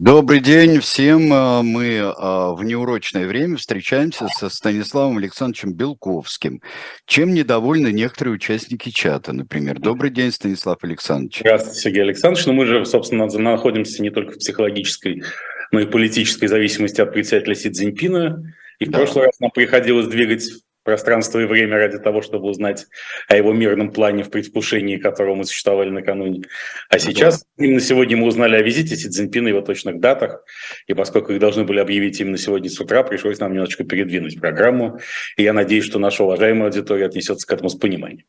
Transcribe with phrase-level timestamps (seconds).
[0.00, 1.30] Добрый день всем.
[1.30, 6.62] А, мы а, в неурочное время встречаемся со Станиславом Александровичем Белковским.
[7.04, 9.78] Чем недовольны некоторые участники чата, например?
[9.78, 11.40] Добрый день, Станислав Александрович.
[11.40, 12.46] Здравствуйте, Сергей Александрович.
[12.46, 15.22] Ну, мы же, собственно, находимся не только в психологической,
[15.70, 18.42] но и политической зависимости от председателя Си Цзиньпина.
[18.78, 19.00] И в да.
[19.00, 20.44] прошлый раз нам приходилось двигать
[20.84, 22.86] пространство и время ради того, чтобы узнать
[23.28, 26.42] о его мирном плане в предвкушении, которого мы существовали накануне.
[26.88, 27.64] А сейчас, да.
[27.64, 30.44] именно сегодня мы узнали о визите Си Цзиньпина, его точных датах,
[30.86, 34.98] и поскольку их должны были объявить именно сегодня с утра, пришлось нам немножечко передвинуть программу,
[35.36, 38.26] и я надеюсь, что наша уважаемая аудитория отнесется к этому с пониманием.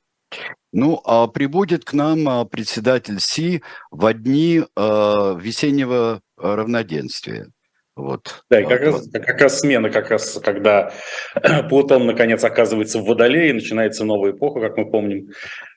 [0.72, 7.52] Ну, а прибудет к нам а, председатель Си в дни э, весеннего равноденствия.
[7.96, 8.44] Вот.
[8.50, 8.94] Да, и как, вот.
[8.94, 10.94] раз, как раз смена, как раз когда
[11.70, 15.32] Плутон наконец оказывается в Водолее, и начинается новая эпоха, как мы помним.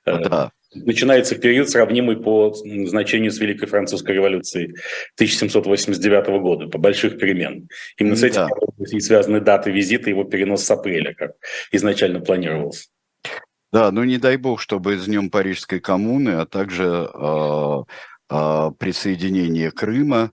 [0.06, 0.50] Э, да.
[0.74, 4.74] Начинается период, сравнимый по значению с Великой Французской революцией
[5.16, 7.69] 1789 года, по больших перемен.
[7.96, 11.33] Именно с этим и связаны даты визита, его перенос с апреля, как
[11.70, 12.88] изначально планировался.
[13.72, 17.83] Да, ну не дай бог, чтобы с Днем Парижской коммуны, а также э,
[18.31, 20.31] э, присоединение Крыма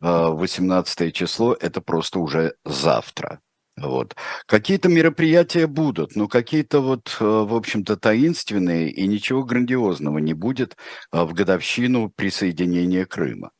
[0.00, 3.40] 18 а, число– это просто уже завтра.
[3.80, 4.16] Вот.
[4.46, 10.76] Какие-то мероприятия будут, но какие-то вот, э, в общем-то, таинственные, и ничего грандиозного не будет
[11.10, 13.52] а, в годовщину присоединения Крыма.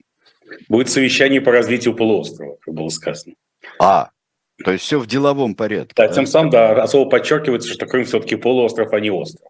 [0.69, 3.34] Будет совещание по развитию полуострова, как было сказано.
[3.78, 4.11] А,
[4.64, 5.92] то есть все в деловом порядке.
[5.97, 6.14] Да, да?
[6.14, 9.48] тем самым, да, особо подчеркивается, что Крым все-таки полуостров, а не остров.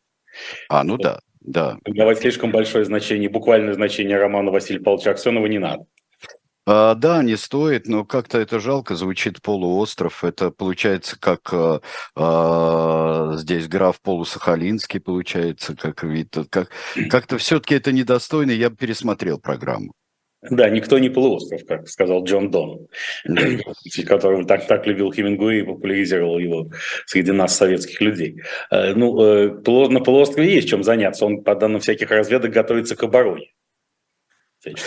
[0.68, 1.02] А, ну вот.
[1.02, 1.78] да, да.
[1.86, 5.86] Давать слишком большое значение, буквальное значение романа Василия Павловича Аксенова не надо.
[6.70, 10.22] А, да, не стоит, но как-то это жалко звучит полуостров.
[10.22, 11.80] Это получается как а,
[12.14, 16.36] а здесь граф полусахалинский получается, как вид.
[16.50, 16.68] Как,
[17.08, 19.94] как-то все-таки это недостойно, я бы пересмотрел программу.
[20.42, 22.86] Да, никто не полуостров, как сказал Джон Дон,
[24.06, 26.70] который так, так любил Хемингуэй и популяризировал его
[27.06, 28.42] среди нас, советских людей.
[28.70, 31.24] Э, ну, э, на полуострове есть чем заняться.
[31.24, 33.52] Он, по данным всяких разведок, готовится к обороне.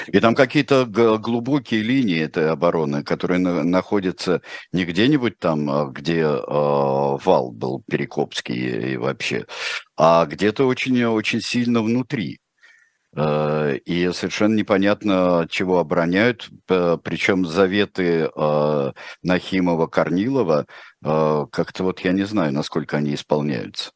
[0.08, 6.38] И там какие-то глубокие линии этой обороны, которые находятся не где-нибудь там, а где э,
[6.48, 9.46] вал был Перекопский и вообще,
[9.98, 12.40] а где-то очень-очень сильно внутри.
[13.16, 18.92] Э, и совершенно непонятно, чего обороняют, причем заветы э,
[19.26, 20.66] Нахимова-Корнилова,
[21.02, 23.92] как-то вот я не знаю, насколько они исполняются.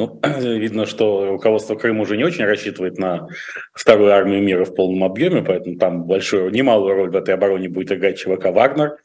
[0.00, 3.28] Ну, видно, что руководство Крыма уже не очень рассчитывает на
[3.74, 7.92] вторую армию мира в полном объеме, поэтому там большую, немалую роль в этой обороне будет
[7.92, 8.96] играть ЧВК «Вагнер».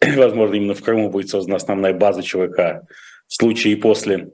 [0.16, 2.82] Возможно, именно в Крыму будет создана основная база ЧВК
[3.28, 4.30] в случае после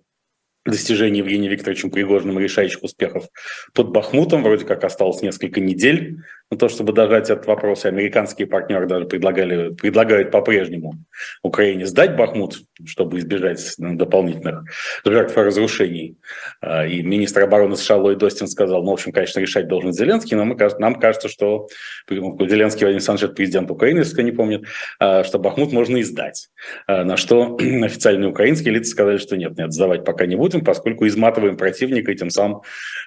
[0.64, 3.28] достижений Евгения Викторовичем Пригожиным решающих успехов
[3.74, 4.42] под Бахмутом.
[4.42, 7.84] Вроде как осталось несколько недель на то, чтобы дожать этот вопрос.
[7.84, 10.94] Американские партнеры даже предлагали, предлагают по-прежнему
[11.42, 14.64] Украине сдать Бахмут, чтобы избежать дополнительных
[15.04, 16.16] жертв и разрушений.
[16.60, 20.36] А, и министр обороны США Ллойд Остин сказал, ну, в общем, конечно, решать должен Зеленский,
[20.36, 21.68] но мы, нам кажется, что
[22.08, 24.64] Зеленский Владимир Александрович, президент Украины, если кто не помнит,
[24.98, 26.48] а, что Бахмут можно и сдать.
[26.86, 31.06] А, на что официальные украинские лица сказали, что нет, нет, сдавать пока не будем, поскольку
[31.06, 32.62] изматываем противника и тем самым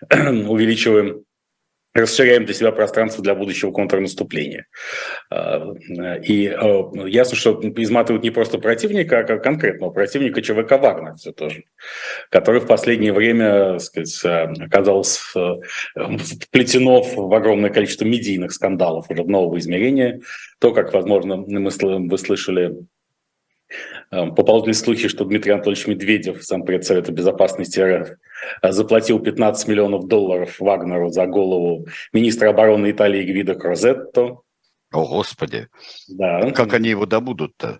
[0.12, 1.24] увеличиваем
[1.94, 4.68] расширяем для себя пространство для будущего контрнаступления.
[5.30, 5.74] А,
[6.24, 11.64] и а, ясно, что изматывают не просто противника, а конкретного противника ЧВК «Вагнер» все тоже,
[12.30, 15.22] который в последнее время сказать, оказался
[15.96, 20.22] вплетено в огромное количество медийных скандалов уже нового измерения.
[20.60, 22.76] То, как, возможно, мы, слышали
[24.10, 28.10] поползли слухи, что Дмитрий Анатольевич Медведев, зампред Совета Безопасности РФ,
[28.62, 34.38] заплатил 15 миллионов долларов Вагнеру за голову министра обороны Италии Гвида Крозетто.
[34.92, 35.68] О, Господи!
[36.10, 36.52] Да.
[36.52, 37.80] Как они его добудут-то?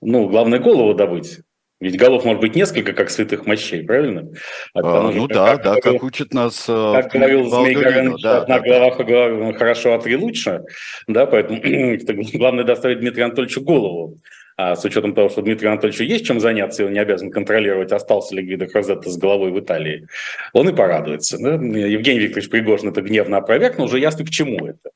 [0.00, 1.40] Ну, главное, голову добыть.
[1.80, 4.28] Ведь голов может быть несколько, как святых мощей, правильно?
[4.74, 8.20] А, а, ну да, как, да, как, как учат нас э, Как говорил Змей Горыныч,
[8.20, 9.52] да, одна да, голова да.
[9.56, 10.64] хорошо, а три лучше.
[11.06, 11.60] Да, поэтому
[12.34, 14.18] главное доставить Дмитрию Анатольевичу голову.
[14.58, 17.92] А с учетом того, что Дмитрию Анатольевичу есть чем заняться, и он не обязан контролировать,
[17.92, 20.08] остался ли Гвидо Крозетто с головой в Италии,
[20.52, 21.38] он и порадуется.
[21.38, 21.54] Да?
[21.54, 24.90] Евгений Викторович Пригожин это гневно опровергнул, уже ясно, к чему это.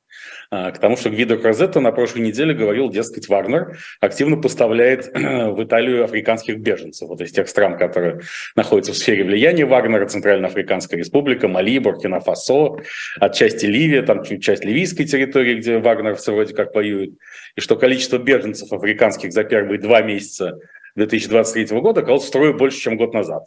[0.50, 5.64] А, к тому, что Гвидо Крозетто на прошлой неделе говорил, дескать, Вагнер активно поставляет в
[5.64, 8.20] Италию африканских беженцев, вот из тех стран, которые
[8.56, 12.82] находятся в сфере влияния Вагнера, Центральноафриканская республика, Мали, Буркина-Фасо,
[13.20, 17.14] отчасти Ливия, там часть ливийской территории, где вагнеровцы вроде как воюют,
[17.56, 20.58] и что количество беженцев африканских за первые два месяца
[20.96, 23.44] 2023 года оказалось втрое больше, чем год назад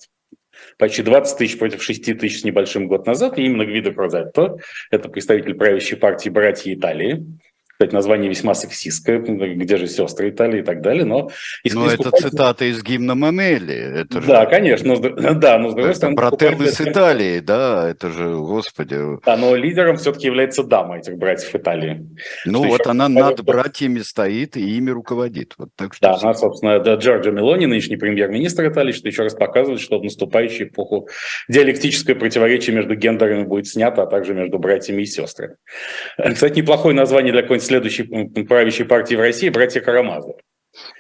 [0.77, 3.38] почти 20 тысяч против 6 тысяч с небольшим год назад.
[3.38, 4.57] И именно Гвидо Крозетто,
[4.92, 7.25] это представитель правящей партии «Братья Италии»,
[7.77, 11.30] кстати, название весьма сексистское, где же сестры Италии и так далее, но...
[11.66, 13.75] Но это цитата из гимна Мамели.
[13.75, 14.27] Это же...
[14.27, 16.16] Да, конечно, но, да, но с другой стороны...
[16.16, 18.98] Брателлы с Италии, да, это же, господи...
[19.25, 22.07] Да, но лидером все-таки является дама этих братьев Италии.
[22.45, 25.56] Ну что вот она над братьями стоит и ими руководит.
[25.57, 26.07] Вот так что...
[26.07, 30.04] Да, она, собственно, да, Джорджо Мелони, нынешний премьер-министр Италии, что еще раз показывает, что в
[30.04, 31.10] наступающую эпоху
[31.50, 35.56] диалектическое противоречие между гендерами будет снято, а также между братьями и сестрами.
[36.18, 38.03] Кстати, неплохое название для какой-нибудь следующей
[38.45, 40.35] правящей партии в России братья Карамазовы.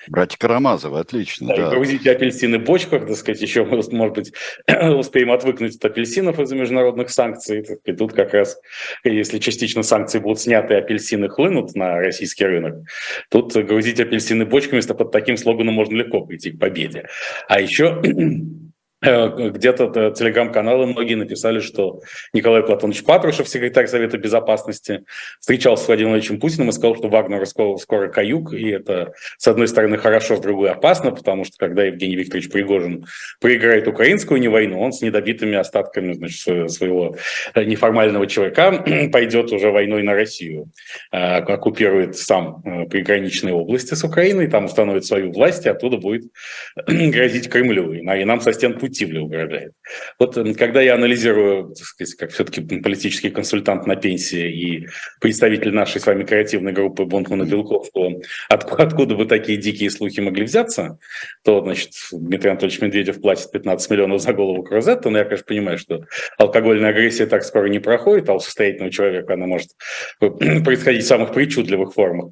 [0.07, 1.47] Братья Карамазовы, отлично.
[1.47, 1.69] Да, да.
[1.71, 4.33] Грузите апельсины в бочках, так сказать, еще, может быть,
[4.67, 7.65] успеем отвыкнуть от апельсинов из-за международных санкций.
[7.83, 8.57] И тут как раз,
[9.03, 12.85] если частично санкции будут сняты, апельсины хлынут на российский рынок,
[13.29, 17.07] тут грузить апельсины бочками, под таким слоганом можно легко прийти к победе.
[17.47, 18.01] А еще
[19.05, 22.01] где-то э, телеграм-каналы многие написали, что
[22.33, 25.05] Николай Платонович Патрушев, секретарь Совета Безопасности,
[25.39, 29.47] встречался с Владимиром Владимировичем Путиным и сказал, что Вагнер скоро, скоро каюк, и это, с
[29.47, 33.05] одной стороны, хорошо, с другой опасно, потому что когда Евгений Викторович Пригожин
[33.39, 37.15] проиграет украинскую не войну, он с недобитыми остатками значит, своего
[37.53, 40.71] э, неформального человека пойдет уже войной на Россию,
[41.11, 46.23] оккупирует сам приграничные области с Украиной, там установит свою власть, и оттуда будет
[46.87, 47.93] грозить Кремлю.
[47.93, 49.73] И нам со стен Путивле угрожает.
[50.19, 54.87] Вот когда я анализирую, так сказать, как все-таки политический консультант на пенсии и
[55.19, 60.21] представитель нашей с вами креативной группы Бонтмана Белков, что откуда, откуда бы такие дикие слухи
[60.21, 60.97] могли взяться,
[61.43, 65.77] то, значит, Дмитрий Анатольевич Медведев платит 15 миллионов за голову Крузетта, но я, конечно, понимаю,
[65.77, 66.05] что
[66.37, 69.71] алкогольная агрессия так скоро не проходит, а у состоятельного человека она может
[70.19, 72.31] происходить в самых причудливых формах.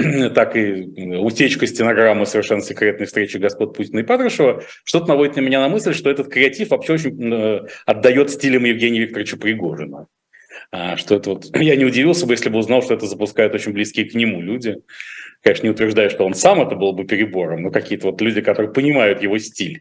[0.34, 5.60] так и утечка стенограммы совершенно секретной встречи господ Путина и Патрушева, что-то наводит на меня
[5.60, 10.06] на мысль, что этот креатив вообще очень э, отдает стилем Евгения Викторовича Пригожина.
[10.72, 11.56] А, что это вот...
[11.60, 14.76] Я не удивился бы, если бы узнал, что это запускают очень близкие к нему люди.
[15.42, 18.70] Конечно, не утверждаю, что он сам это был бы перебором, но какие-то вот люди, которые
[18.70, 19.80] понимают его стиль.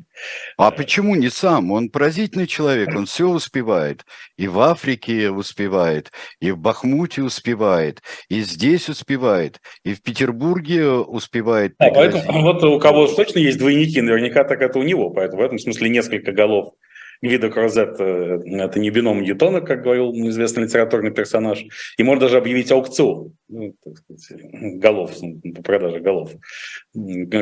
[0.57, 1.71] А почему не сам?
[1.71, 4.05] Он поразительный человек, он все успевает.
[4.37, 11.73] И в Африке успевает, и в Бахмуте успевает, и здесь успевает, и в Петербурге успевает.
[11.77, 15.09] Да, поэтому вот у кого точно есть двойники, наверняка так это у него.
[15.09, 16.73] Поэтому в этом смысле несколько голов
[17.21, 21.65] Гвидо Крозет э,– это не бином Ньютона, как говорил известный литературный персонаж,
[21.97, 23.75] и можно даже объявить аукцион ну,
[24.17, 24.45] сказать,
[24.79, 25.11] голов,
[25.55, 26.31] по продаже голов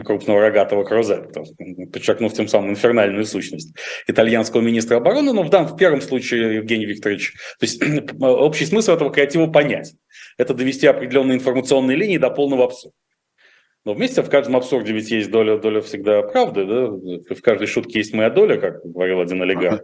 [0.05, 1.43] крупного рогатого Крозета,
[1.91, 3.75] подчеркнув тем самым инфернальную сущность
[4.07, 7.81] итальянского министра обороны, но в, данном, в первом случае Евгений Викторович, то есть
[8.19, 9.93] общий смысл этого креатива понять.
[10.37, 12.95] Это довести определенные информационные линии до полного абсурда.
[13.85, 16.87] Но вместе в каждом абсурде ведь есть доля, доля всегда правды, да?
[17.35, 19.81] В каждой шутке есть моя доля, как говорил один олигарх.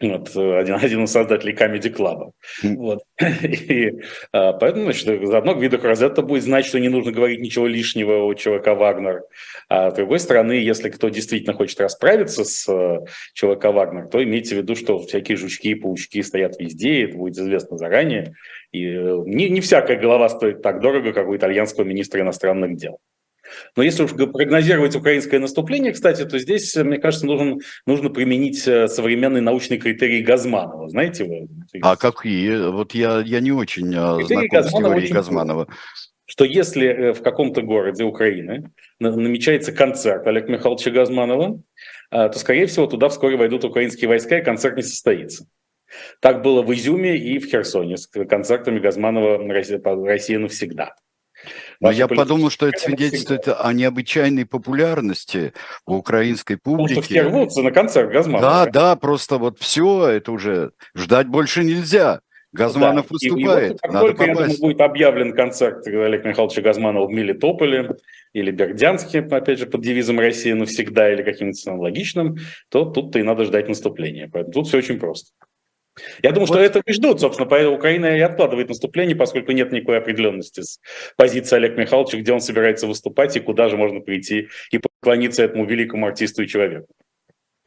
[0.00, 2.30] Вот, один, один из создателей Comedy Club.
[2.62, 3.02] Вот.
[3.42, 4.00] И
[4.32, 8.34] а, поэтому, значит, заодно Гвидо Розетта будет знать, что не нужно говорить ничего лишнего у
[8.34, 9.22] ЧВК «Вагнер».
[9.68, 13.00] А с другой стороны, если кто действительно хочет расправиться с э,
[13.34, 17.36] ЧВК «Вагнер», то имейте в виду, что всякие жучки и паучки стоят везде, это будет
[17.36, 18.34] известно заранее.
[18.70, 22.98] И э, не, не всякая голова стоит так дорого, как у итальянского министра иностранных дел.
[23.76, 28.88] Но если уж прогнозировать украинское наступление, кстати, то здесь, мне кажется, нужно, нужно применить э,
[28.88, 30.88] современный научный критерий Газманова.
[30.88, 31.48] Знаете его?
[31.82, 32.70] А какие?
[32.70, 35.68] Вот я, я не очень э, критерий знаком Газманова с теорией очень Газманова.
[36.26, 41.62] Что если в каком-то городе Украины намечается концерт Олега Михайловича Газманова,
[42.10, 45.46] то, скорее всего, туда вскоре войдут украинские войска, и концерт не состоится.
[46.20, 50.94] Так было в Изюме и в Херсоне с концертами Газманова «Россия навсегда».
[51.80, 55.52] Но я подумал, что это свидетельствует о необычайной популярности
[55.86, 56.94] у украинской публики.
[56.94, 58.64] Потому все рвутся на концерт Газманова.
[58.64, 62.20] Да, да, просто вот все, это уже ждать больше нельзя.
[62.52, 63.08] Газманов да.
[63.10, 63.72] выступает.
[63.72, 64.38] И, и вот, Надо только, попасть.
[64.38, 67.96] я думаю, будет объявлен концерт Олега Михайловича Газманова в Мелитополе
[68.32, 72.36] или Бердянске, опять же, под девизом «Россия навсегда» или каким-то аналогичным,
[72.70, 74.30] то тут-то и надо ждать наступления.
[74.32, 75.30] Поэтому тут все очень просто.
[76.22, 76.54] Я думаю, вот.
[76.54, 80.80] что это и ждут, собственно, поэтому Украина и откладывает наступление, поскольку нет никакой определенности с
[81.16, 85.64] позиции Олега Михайловича, где он собирается выступать и куда же можно прийти и поклониться этому
[85.64, 86.88] великому артисту и человеку.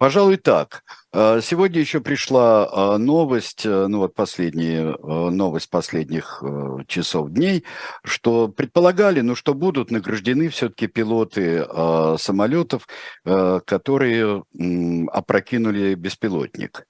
[0.02, 0.84] Пожалуй, так.
[1.14, 6.44] А, сегодня еще пришла а, новость, э, ну вот последняя новость последних
[6.88, 7.66] часов дней,
[8.04, 12.88] что предполагали, ну что будут награждены все-таки пилоты а, самолетов,
[13.24, 14.44] которые
[15.12, 16.88] опрокинули беспилотник.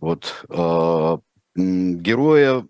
[0.00, 1.18] Вот э,
[1.56, 2.64] героя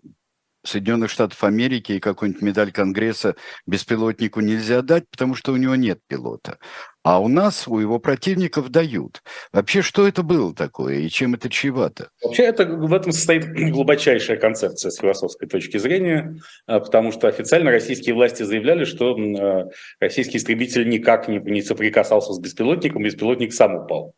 [0.65, 5.99] Соединенных Штатов Америки и какую-нибудь медаль Конгресса беспилотнику нельзя дать, потому что у него нет
[6.07, 6.57] пилота.
[7.01, 9.23] а у нас, у его противников дают.
[9.53, 12.09] Вообще, что это было такое и чем это чревато?
[12.21, 16.35] Вообще, это, в этом состоит глубочайшая концепция с философской точки зрения,
[16.67, 19.69] а, потому что официально российские власти заявляли, что а,
[19.99, 24.13] российский истребитель никак не, не соприкасался с беспилотником, беспилотник сам упал.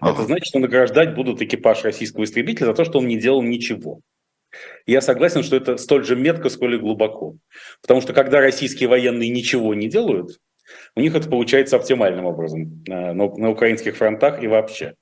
[0.00, 0.12] Ага.
[0.12, 4.00] Это значит, что награждать будут экипаж российского истребителя за то, что он не делал ничего.
[4.86, 7.36] Я согласен, что это столь же метко, сколь и глубоко.
[7.82, 10.38] Потому что когда российские военные ничего не делают,
[10.94, 14.94] у них это получается оптимальным образом на, на украинских фронтах и вообще.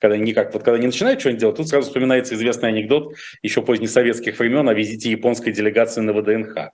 [0.00, 3.62] Когда они, как, вот, когда они начинают что-нибудь делать, тут сразу вспоминается известный анекдот еще
[3.62, 6.70] позднесоветских времен о визите японской делегации на ВДНХ.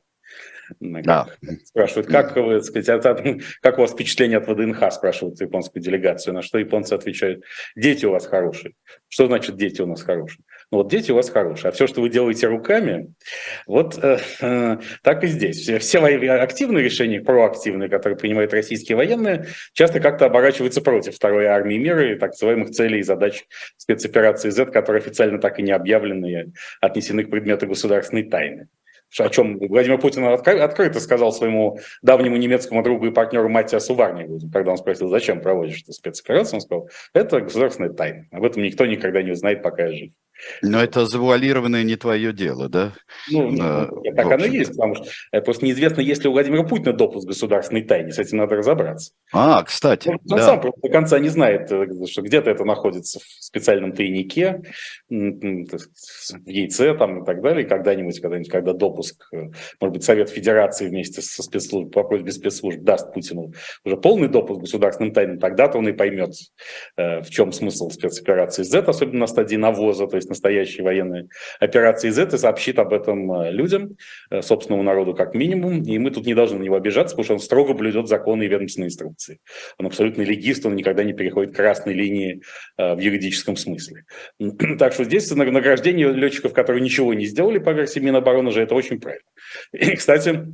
[0.81, 1.27] Да.
[1.65, 3.23] Спрашивают, как, вы, сказать, от,
[3.61, 7.45] как у вас впечатление от ВДНХ, спрашивают японскую делегацию, на что японцы отвечают,
[7.77, 8.75] дети у вас хорошие.
[9.09, 10.45] Что значит дети у нас хорошие?
[10.71, 13.13] Ну вот дети у вас хорошие, а все, что вы делаете руками,
[13.67, 15.59] вот э, э, так и здесь.
[15.61, 21.77] Все, все активные решения, проактивные, которые принимают российские военные, часто как-то оборачиваются против второй армии
[21.77, 23.45] мира и так называемых целей и задач
[23.77, 28.69] спецоперации Z, которые официально так и не объявлены и отнесены к предмету государственной тайны
[29.19, 34.73] о чем Владимир Путин открыто сказал своему давнему немецкому другу и партнеру Матиасу Варнигу, когда
[34.73, 39.23] он спросил, зачем проводишь эту спецоперацию, он сказал, это государственная тайна, об этом никто никогда
[39.23, 40.13] не узнает, пока я жив.
[40.63, 42.93] Но это завуалированное не твое дело, да?
[43.31, 46.65] Ну, а, так оно и есть, потому что э, просто неизвестно, есть ли у Владимира
[46.65, 49.13] Путина допуск государственной тайне, с этим надо разобраться.
[49.33, 50.39] А, кстати, Он, да.
[50.39, 54.63] сам до конца не знает, э, что где-то это находится в специальном тайнике,
[55.09, 60.89] в яйце там и так далее, когда-нибудь, когда-нибудь, когда допуск, э, может быть, Совет Федерации
[60.89, 63.53] вместе со спецслужб, по просьбе спецслужб даст Путину
[63.85, 66.35] уже полный допуск государственным тайнам, тогда-то он и поймет,
[66.97, 71.29] в чем смысл спецоперации Z, особенно на стадии навоза, то есть настоящей военной
[71.61, 73.91] операции Z и сообщит об этом э, людям,
[74.31, 75.83] э, собственному народу как минимум.
[75.83, 78.49] И мы тут не должны на него обижаться, потому что он строго блюдет законы и
[78.49, 79.39] ведомственные инструкции.
[79.79, 82.43] Он абсолютно легист, он никогда не переходит красной линии
[82.79, 84.05] э, в юридическом смысле.
[84.79, 89.01] Так что здесь награждение летчиков, которые ничего не сделали по версии Минобороны, же это очень
[89.01, 89.23] правильно.
[89.73, 90.47] И, кстати,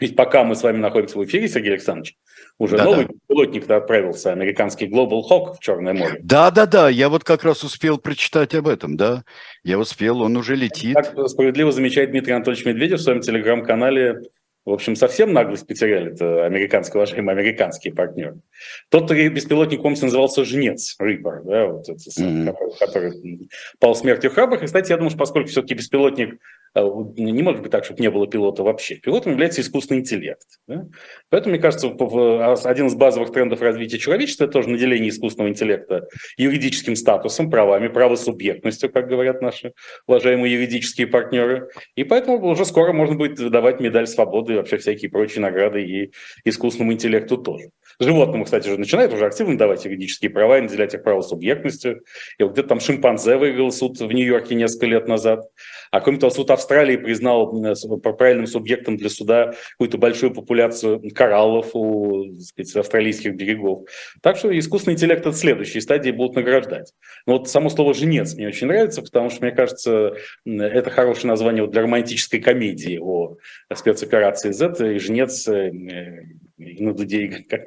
[0.00, 2.16] ведь пока мы с вами находимся в эфире, Сергей Александрович,
[2.58, 3.14] уже да, новый да.
[3.28, 6.20] пилотник отправился, американский Global Hawk в Черное море.
[6.22, 9.24] Да, да, да, я вот как раз успел прочитать об этом, да.
[9.62, 10.94] Я успел, он уже летит.
[10.94, 14.22] Как справедливо замечает Дмитрий Анатольевич Медведев в своем телеграм-канале,
[14.64, 18.40] в общем, совсем наглость потеряли это американские, уважаемые американские партнеры.
[18.88, 22.46] Тот беспилотник, помните, назывался «Жнец», Риппер, да, вот это, mm-hmm.
[22.78, 24.62] который, который пал смертью храбрых.
[24.62, 26.40] И, кстати, я думаю, что поскольку все-таки беспилотник
[26.74, 28.96] не может быть так, чтобы не было пилота вообще.
[28.96, 30.46] Пилотом является искусственный интеллект.
[30.66, 30.86] Да?
[31.30, 36.08] Поэтому, мне кажется, а, один из базовых трендов развития человечества– это тоже наделение искусственного интеллекта
[36.36, 39.72] юридическим статусом, правами, правосубъектностью, как говорят наши
[40.06, 41.68] уважаемые юридические партнеры.
[41.94, 46.12] И поэтому уже скоро можно будет давать медаль свободы и вообще всякие прочие награды и
[46.44, 47.70] искусственному интеллекту тоже.
[47.98, 52.02] Животному, кстати, уже начинают уже активно давать юридические права и наделять их правосубъектностью.
[52.38, 55.44] И вот где-то там шимпанзе выиграл суд в Нью-Йорке несколько лет назад.
[55.90, 57.52] А кроме того, суд Австралии признал
[58.02, 63.88] правильным субъектом для суда какую-то большую популяцию кораллов у сказать, австралийских берегов.
[64.20, 66.92] Так что искусственный интеллект от следующей стадии будут награждать.
[67.26, 71.66] Но вот само слово «женец» мне очень нравится, потому что, мне кажется, это хорошее название
[71.66, 73.36] для романтической комедии о
[73.72, 74.94] спецоперации Z.
[74.94, 75.70] И «женец» э,
[76.72, 77.66] и на дуде и как,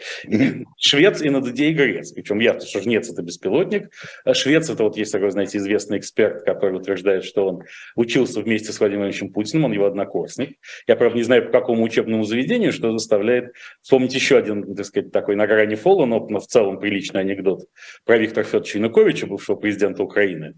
[0.78, 2.12] швец и на дуде и грец.
[2.12, 3.92] Причем ясно, что жнец это беспилотник,
[4.26, 7.64] а швец это вот есть такой, знаете, известный эксперт, который утверждает, что он
[7.96, 10.58] учился вместе с Владимиром Ильичем Путиным, он его однокурсник.
[10.88, 15.12] Я, правда, не знаю, по какому учебному заведению, что заставляет вспомнить еще один, так сказать,
[15.12, 17.66] такой на грани фола, но в целом приличный анекдот
[18.06, 20.56] про Виктора Федоровича Януковича, бывшего президента Украины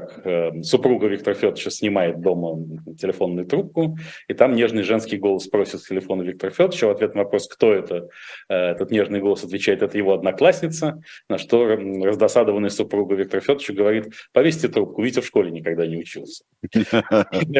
[0.00, 2.58] как э, супруга Виктора Федоровича снимает дома
[2.98, 3.96] телефонную трубку,
[4.28, 6.86] и там нежный женский голос просит с телефона Виктора Федоровича.
[6.86, 8.08] В ответ на вопрос, кто это,
[8.48, 14.12] э, этот нежный голос отвечает, это его одноклассница, на что раздосадованная супруга Виктора Федоровича говорит,
[14.32, 16.44] повесьте трубку, Витя в школе никогда не учился.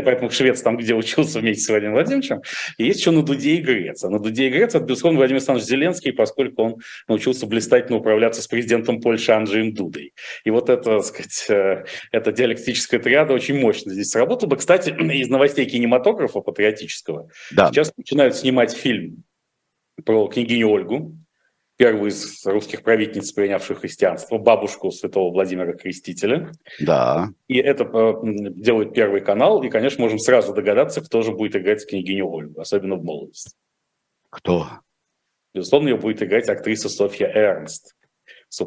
[0.05, 2.43] Поэтому швец там, где учился вместе с Владимиром Владимировичем,
[2.79, 4.05] и есть еще на Дуде и Грец.
[4.05, 6.77] А на Дуде и Грец это, безусловно, Владимир Александрович Зеленский, поскольку он
[7.09, 10.13] научился блистательно управляться с президентом Польши Анджеем Дудой.
[10.45, 11.85] И вот это, так сказать, э,
[12.27, 14.57] эта диалектическая триада очень мощно здесь сработала бы.
[14.57, 17.69] Кстати, из новостей кинематографа патриотического да.
[17.69, 19.25] сейчас начинают снимать фильм
[20.05, 21.17] про княгиню Ольгу,
[21.77, 26.53] первую из русских правительниц, принявших христианство, бабушку святого Владимира Крестителя.
[26.81, 27.31] Да.
[27.49, 28.15] И это э,
[28.51, 32.97] делает Первый канал, и, конечно, можем сразу догадаться, кто же будет играть княгиню Ольгу, особенно
[32.97, 33.53] в молодости.
[34.31, 34.69] Кто?
[35.55, 37.95] Безусловно, ее будет играть актриса Софья Эрнст.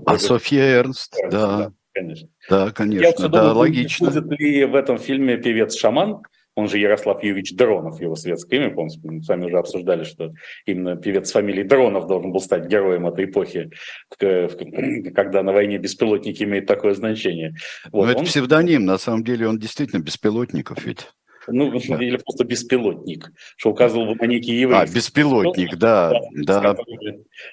[0.05, 1.57] А Софья Эрнст, Эрнст да.
[1.57, 2.29] да конечно.
[2.49, 4.11] Да, конечно, Я да, думаю, логично.
[4.11, 6.21] Будет ли в этом фильме певец-шаман?
[6.59, 10.33] он же Ярослав Юрьевич Дронов, его светское имя, помните, мы с вами уже обсуждали, что
[10.65, 13.69] именно певец фамилии Дронов должен был стать героем этой эпохи,
[14.17, 17.55] когда на войне беспилотники имеют такое значение.
[17.91, 18.25] Вот, Но это он...
[18.25, 21.07] псевдоним, на самом деле он действительно беспилотников ведь.
[21.47, 22.03] Ну, да.
[22.03, 24.91] или просто беспилотник, что указывал бы на некий еврейский.
[24.91, 26.61] А, беспилотник, да, да.
[26.61, 26.75] да.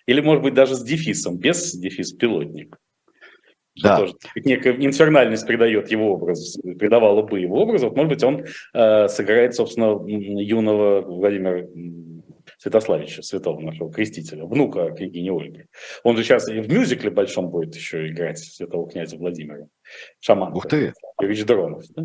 [0.07, 2.77] Или, может быть, даже с дефисом, без дефис пилотник.
[3.83, 3.99] Да.
[3.99, 7.83] Тоже некая инфернальность придает его образ, придавала бы его образ.
[7.83, 11.67] Вот, может быть, он э, сыграет, собственно, юного Владимира
[12.59, 15.65] Святославича, святого нашего крестителя, внука княгини Ольги.
[16.05, 19.67] Он же сейчас и в мюзикле большом будет еще играть святого князя Владимира.
[20.21, 20.55] Шаман.
[20.55, 20.95] Ух ты!
[21.21, 21.85] Юрьевич Дронов.
[21.95, 22.05] Да?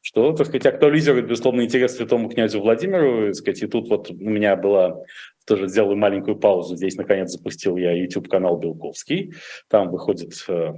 [0.00, 3.26] Что, так сказать, актуализирует, безусловно, интерес святому князю Владимиру.
[3.26, 5.02] Так сказать, и тут вот у меня была
[5.46, 6.76] тоже сделаю маленькую паузу.
[6.76, 9.34] Здесь, наконец, запустил я YouTube-канал Белковский.
[9.68, 10.72] Там выходит э,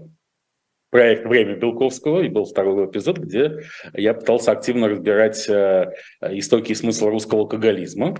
[0.92, 3.60] проект «Время Белковского», и был второй эпизод, где
[3.94, 5.86] я пытался активно разбирать э,
[6.20, 8.14] истоки и смысл русского алкоголизма.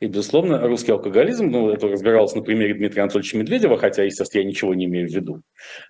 [0.00, 4.48] И, безусловно, русский алкоголизм, ну, это разбиралось на примере Дмитрия Анатольевича Медведева, хотя, естественно, я
[4.48, 5.42] ничего не имею в виду.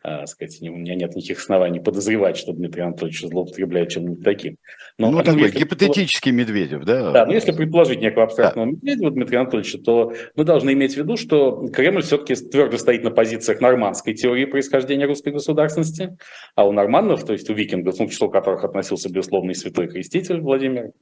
[0.02, 4.56] А, сказать, у меня нет никаких оснований подозревать, что Дмитрий Анатольевич злоупотребляет чем-нибудь таким.
[4.98, 7.12] Но, ну, такой если, гипотетический Медведев, да?
[7.12, 8.72] Да, но если предположить некого абстрактного да.
[8.72, 13.12] Медведева Дмитрия Анатольевича, то мы должны иметь в виду, что Кремль все-таки твердо стоит на
[13.12, 16.16] позициях нормандской теории происхождения русской государственности,
[16.54, 19.88] а у норманнов, то есть у викингов, ну, к числу которых относился, безусловно, и святой
[19.88, 20.92] креститель Владимир,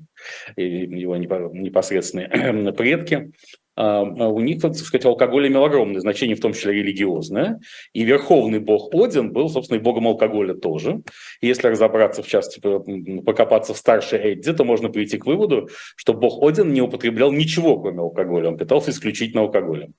[0.57, 3.33] и его непосредственные предки,
[3.77, 7.61] у них, так сказать, алкоголь имел огромное значение, в том числе религиозное.
[7.93, 11.03] И верховный бог Один был, собственно, и богом алкоголя тоже.
[11.41, 12.61] И если разобраться, в частности,
[13.23, 17.81] покопаться в старшей Эдди, то можно прийти к выводу, что бог Один не употреблял ничего,
[17.81, 18.49] кроме алкоголя.
[18.49, 19.95] Он питался исключительно алкоголем.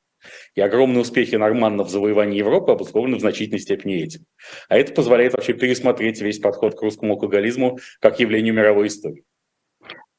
[0.55, 4.25] И огромные успехи норманнов в завоевании Европы обусловлены в значительной степени этим.
[4.69, 9.23] А это позволяет вообще пересмотреть весь подход к русскому алкоголизму как явлению мировой истории.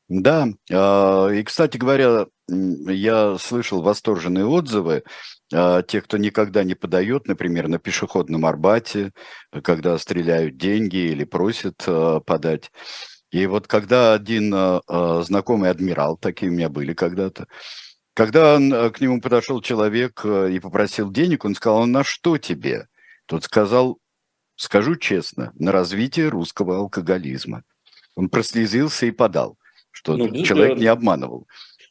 [0.09, 5.05] Да, а, и, кстати говоря, я слышал восторженные отзывы
[5.53, 9.13] а, тех, кто никогда не подает, например, на пешеходном Арбате,
[9.63, 12.71] когда стреляют деньги или просят а, подать.
[13.31, 14.55] И вот когда один
[15.25, 17.49] знакомый адмирал, такие у меня были когда-то,
[18.15, 22.87] когда он, к нему подошел человек и попросил денег, он сказал, на что тебе?
[23.27, 23.99] Тот сказал,
[24.55, 27.65] скажу честно, на развитие русского алкоголизма.
[28.15, 29.59] Он прослезился и подал,
[29.91, 31.49] что ну, человек не обманывал.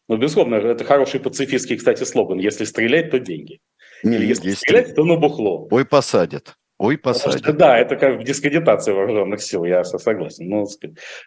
[0.09, 2.39] Ну, безусловно, это хороший пацифистский, кстати, слоган.
[2.39, 3.59] Если стрелять, то деньги.
[4.03, 5.67] Или если, если стрелять, то на бухло.
[5.71, 6.55] Ой, посадят.
[6.77, 7.39] Ой, посадят.
[7.39, 10.49] Что, да, это как в дискредитации вооруженных сил, я согласен.
[10.49, 10.67] Ну,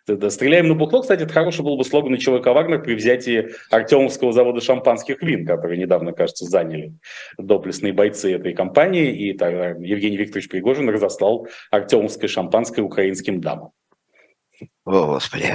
[0.06, 3.48] да, стреляем на бухло, кстати, это хороший был бы слоган и ЧВК «Вагнер» при взятии
[3.70, 6.92] Артемовского завода шампанских вин, который недавно, кажется, заняли
[7.38, 13.70] доблестные бойцы этой компании, и тогда Евгений Викторович Пригожин разослал Артемовское шампанское украинским дамам.
[14.84, 15.46] О, Господи.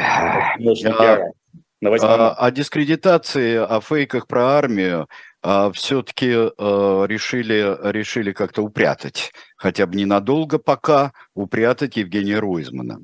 [1.83, 5.07] А, а, о дискредитации, о фейках про армию
[5.41, 12.99] а, все-таки а, решили, решили как-то упрятать, хотя бы ненадолго пока, упрятать Евгения Руизмана.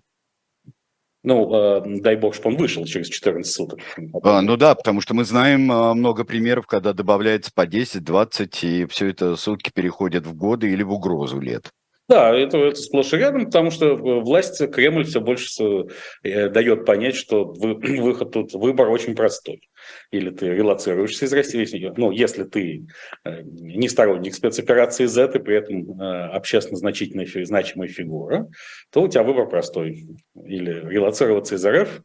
[1.24, 3.80] Ну, э, дай бог, чтобы он вышел через 14 суток.
[4.24, 8.86] А, ну да, потому что мы знаем много примеров, когда добавляется по 10, 20, и
[8.86, 11.72] все это сутки переходят в годы или в угрозу лет.
[12.10, 15.88] Да, это, это сплошь и рядом, потому что власть, Кремль все больше
[16.24, 19.70] э, дает понять, что выход тут, выбор очень простой.
[20.12, 22.88] Или ты релацируешься из России, ну, если ты
[23.26, 28.48] э, не сторонник спецоперации Z и при этом э, общественно значительная, значимая фигура,
[28.90, 30.08] то у тебя выбор простой.
[30.46, 32.02] Или релацироваться из РФ,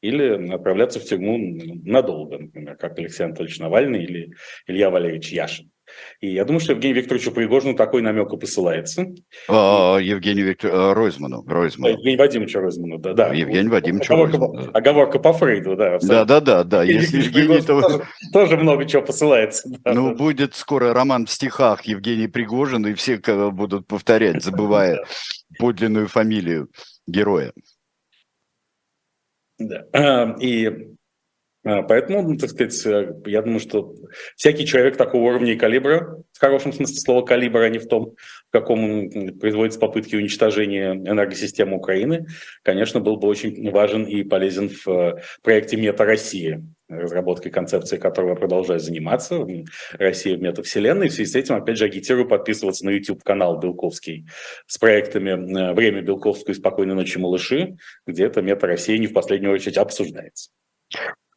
[0.00, 1.36] или отправляться в тюрьму
[1.84, 4.32] надолго, например, как Алексей Анатольевич Навальный или
[4.66, 5.71] Илья Валерьевич Яшин.
[6.20, 9.06] И я думаю, что Евгению Викторовичу Пригожину такой намек и посылается.
[9.48, 10.70] А, Евгению Виктор...
[10.72, 11.44] А, Ройзману.
[11.46, 11.94] Ройзману.
[11.94, 13.14] Евгению Вадимовичу Ройзману, да.
[13.14, 13.32] да.
[13.32, 14.70] Евгений Вадимович оговорка, Ройзману.
[14.72, 15.94] Оговорка по Фрейду, да.
[15.96, 16.24] Абсолютно.
[16.24, 16.64] Да, да, да.
[16.64, 16.82] да.
[16.84, 17.80] Если Евгений, то...
[17.80, 18.02] тоже,
[18.32, 19.68] тоже много чего посылается.
[19.84, 20.14] Да, ну, да.
[20.14, 23.18] будет скоро роман в стихах Евгений Пригожин, и все
[23.50, 25.04] будут повторять, забывая
[25.58, 26.68] подлинную фамилию
[27.06, 27.52] героя.
[29.58, 30.36] Да.
[30.40, 30.72] И а,
[31.62, 33.94] поэтому, ну, так сказать, э, я думаю, что
[34.36, 38.14] всякий человек такого уровня и калибра, в хорошем смысле слова калибра, а не в том,
[38.48, 42.26] в каком производятся попытки уничтожения энергосистемы Украины,
[42.64, 48.30] конечно, был бы очень важен и полезен в э, проекте «Мета Россия», разработкой концепции которого
[48.30, 49.46] я продолжаю заниматься.
[49.92, 51.08] Россия в метавселенной.
[51.08, 54.26] В связи с этим, опять же, агитирую подписываться на YouTube-канал Белковский
[54.66, 59.54] с проектами э, «Время Белковского» и «Спокойной ночи, малыши», где эта мета-Россия не в последнюю
[59.54, 60.50] очередь обсуждается.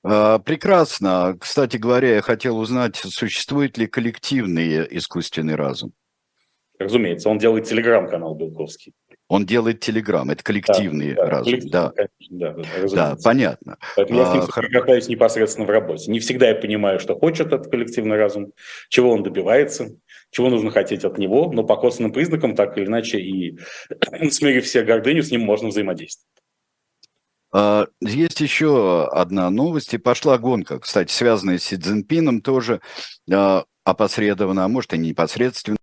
[0.08, 1.36] А, прекрасно.
[1.40, 5.94] Кстати говоря, я хотел узнать, существует ли коллективный искусственный разум?
[6.78, 8.94] Разумеется, он делает телеграм-канал Белковский.
[9.28, 11.46] Он делает телеграм, это коллективный да, разум.
[11.46, 11.90] Коллективный, да.
[11.90, 12.56] Конечно, да,
[12.94, 13.78] да, понятно.
[13.96, 16.12] Поэтому я с ним а, соприкасаюсь непосредственно в работе.
[16.12, 18.52] Не всегда я понимаю, что хочет этот коллективный разум,
[18.90, 19.96] чего он добивается,
[20.30, 23.58] чего нужно хотеть от него, но по косвенным признакам, так или иначе, и
[24.30, 26.30] смирив все гордыню, с ним можно взаимодействовать.
[27.58, 32.82] А, есть еще одна новость, и пошла гонка, кстати, связанная с Си Цзиньпином, тоже
[33.32, 35.78] а, опосредованно, а может и непосредственно.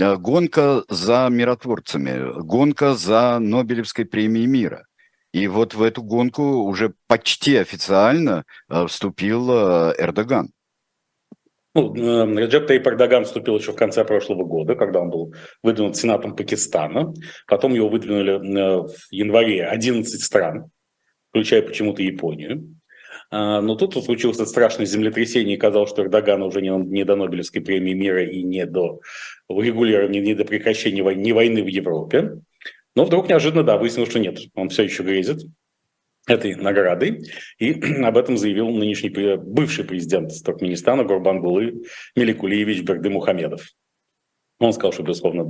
[0.00, 4.86] А, гонка за миротворцами, гонка за Нобелевской премией мира.
[5.32, 10.50] И вот в эту гонку уже почти официально вступил Эрдоган.
[11.76, 15.96] Ну, э, Реджеп Тайп Эрдоган вступил еще в конце прошлого года, когда он был выдвинут
[15.96, 17.12] Сенатом Пакистана.
[17.48, 20.70] Потом его выдвинули э, в январе 11 стран
[21.34, 22.76] включая почему-то Японию.
[23.28, 27.16] А, но тут случилось это страшное землетрясение, и казалось, что Эрдогану уже не, не до
[27.16, 29.00] Нобелевской премии мира и не до
[29.48, 32.38] регулирования, не до прекращения войны, не войны в Европе.
[32.94, 35.42] Но вдруг неожиданно, да, выяснилось, что нет, он все еще грезит
[36.28, 37.24] этой наградой.
[37.58, 37.72] И
[38.04, 41.82] об этом заявил нынешний бывший президент Туркменистана Гурбангулы
[42.14, 43.66] Меликулиевич Берды Мухамедов.
[44.66, 45.46] Он сказал, что, безусловно,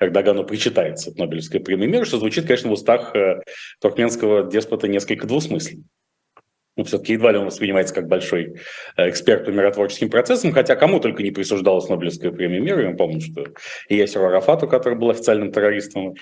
[0.00, 3.40] Эрдогану причитается Нобелевская премия мира, что звучит, конечно, в устах э,
[3.80, 5.84] туркменского деспота несколько двусмысленно.
[6.76, 8.56] Ну, все-таки едва ли он воспринимается как большой
[8.96, 12.88] э, эксперт по миротворческим процессам, хотя кому только не присуждалась Нобелевская премия мира.
[12.88, 13.44] Я помню, что
[13.88, 16.14] и Ясеру Арафату, который был официальным террористом,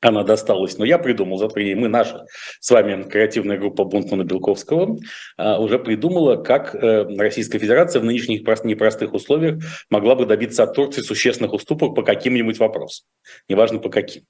[0.00, 0.78] она досталась.
[0.78, 2.24] Но я придумал, зато и мы, наша
[2.60, 4.98] с вами креативная группа Бунтмана Белковского,
[5.36, 10.74] а, уже придумала, как э, Российская Федерация в нынешних непростых условиях могла бы добиться от
[10.74, 13.06] Турции существенных уступок по каким-нибудь вопросам.
[13.48, 14.22] Неважно по каким.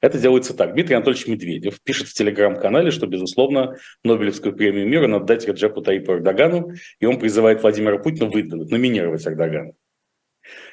[0.00, 0.74] Это делается так.
[0.74, 6.12] Дмитрий Анатольевич Медведев пишет в телеграм-канале, что, безусловно, Нобелевскую премию мира надо дать Реджепу Таипу
[6.12, 9.72] Эрдогану, и он призывает Владимира Путина выдвинуть, номинировать Эрдогана.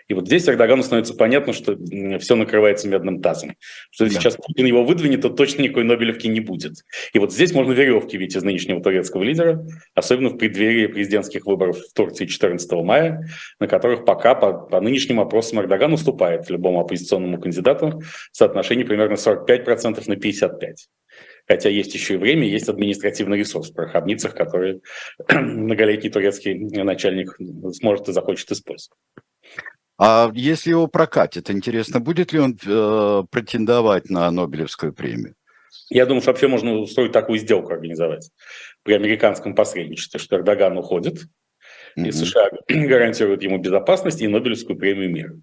[0.08, 1.78] И вот здесь Эрдогану становится понятно, что
[2.20, 3.56] все накрывается медным тазом.
[3.92, 4.12] Что да.
[4.12, 6.74] сейчас Путин его выдвинет, то точно никакой Нобелевки не будет.
[7.14, 11.78] И вот здесь можно веревки видеть из нынешнего турецкого лидера, особенно в преддверии президентских выборов
[11.80, 13.28] в Турции 14 мая,
[13.60, 19.16] на которых пока по, по нынешним опросам Эрдоган уступает любому оппозиционному кандидату в соотношении примерно
[19.16, 20.76] 45% на 55%.
[21.46, 24.82] Хотя есть еще и время, есть административный ресурс в пороховницах, который
[25.30, 27.38] многолетний турецкий начальник
[27.74, 28.98] сможет и захочет использовать.
[29.98, 35.36] А если его прокатит, интересно, будет ли он э, претендовать на Нобелевскую премию?
[35.90, 38.32] Я думаю, что вообще можно устроить такую сделку организовать
[38.84, 41.26] при американском посредничестве, что Эрдоган уходит,
[41.98, 42.08] mm-hmm.
[42.08, 45.36] и США гарантируют ему безопасность и Нобелевскую премию мира.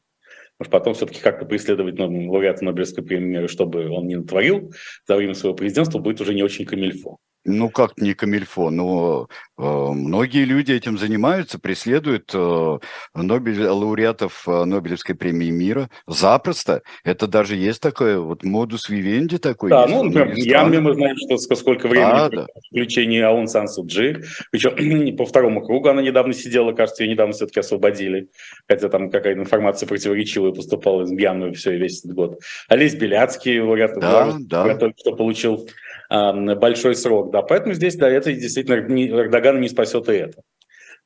[0.58, 4.72] Может, потом все-таки как-то преследовать лауреата Нобелевской премии мира, чтобы он не натворил
[5.06, 7.16] за время своего президентства, будет уже не очень камильфо.
[7.46, 12.78] Ну, как не камильфо, но э, многие люди этим занимаются, преследуют э,
[13.14, 16.82] Нобель, лауреатов э, Нобелевской премии мира запросто.
[17.02, 19.70] Это даже есть такое, вот модус вивенди такой.
[19.70, 22.46] Да, ну, например, Янме мы знаем, что сколько времени а, да.
[22.70, 27.60] включение Аун Сан Суджи, причем по второму кругу она недавно сидела, кажется, ее недавно все-таки
[27.60, 28.28] освободили,
[28.68, 32.38] хотя там какая-то информация противоречивая поступала из Мьянмы все весь этот год.
[32.68, 34.76] Олесь Беляцкий, лауреат, да, да.
[34.76, 35.66] только что получил
[36.10, 37.30] большой срок.
[37.30, 40.42] Да, поэтому здесь, да, это действительно Эрдоган не спасет и это.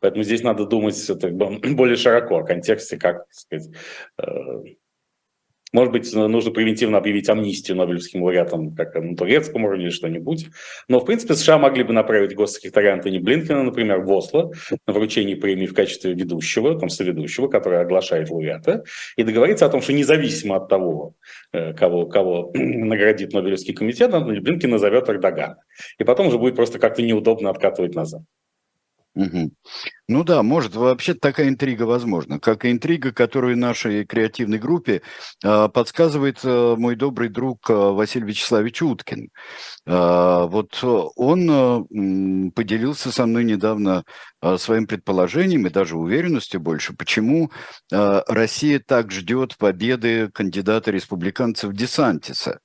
[0.01, 0.97] Поэтому здесь надо думать
[1.77, 3.71] более широко о контексте, как сказать,
[4.19, 4.25] э,
[5.75, 10.47] может быть, нужно превентивно объявить амнистию Нобелевским лауреатам, как на турецком уровне или что-нибудь.
[10.87, 14.53] Но, в принципе, США могли бы направить госсекретаря Антони Блинкина, например, в Осло
[14.87, 18.85] на вручение премии в качестве ведущего, там, соведущего, который оглашает лауреата,
[19.17, 21.15] и договориться о том, что независимо от того,
[21.53, 25.57] э, кого, кого наградит Нобелевский комитет, Антони Блинкин назовет Эрдогана.
[25.99, 28.23] И потом уже будет просто как-то неудобно откатывать назад.
[29.15, 29.53] Угу.
[30.09, 35.03] Ну да, может, вообще такая интрига возможна, как и интрига, которую нашей креативной группе
[35.45, 39.29] э, подсказывает э, мой добрый друг э, Василий Вячеславович Уткин.
[39.87, 44.03] Э, вот он э, поделился со мной недавно
[44.43, 47.53] э, своим предположением и даже уверенностью больше, почему
[47.93, 52.59] э, Россия так ждет победы кандидата республиканцев Десантиса.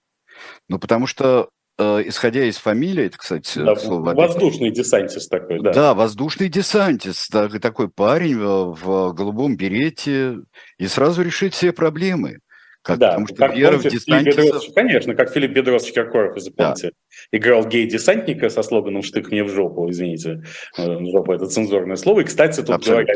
[0.68, 1.50] Ну, потому что
[1.80, 4.14] исходя из фамилии, это, кстати, да, слово...
[4.14, 5.74] Воздушный десантист такой, да.
[5.74, 10.38] Да, воздушный десантист, такой парень в голубом берете,
[10.78, 12.40] и сразу решит все проблемы.
[12.82, 14.74] Как, да, потому что как вера в десантисов...
[14.74, 16.92] Конечно, как Филипп Бедросович Киркоров, если помните,
[17.32, 17.38] да.
[17.38, 20.44] играл гей-десантника со слоганом «Штык мне в жопу», извините,
[20.78, 22.22] э, в жопу это цензурное слово.
[22.22, 23.14] И, кстати, тут говоря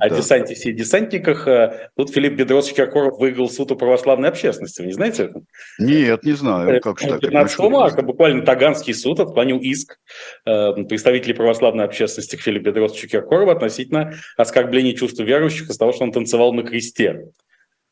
[0.00, 0.16] о да.
[0.16, 4.80] десантисе и десантниках, э, тут Филипп Бедросович Киркоров выиграл суд у православной общественности.
[4.80, 5.42] Вы не знаете это?
[5.78, 6.76] Нет, не знаю.
[6.76, 9.98] Э, как что 15 марта буквально Таганский суд отклонил иск
[10.44, 16.12] представителей православной общественности к Филиппу Бедросовичу Киркорову относительно оскорбления чувства верующих из того, что он
[16.12, 17.24] танцевал на кресте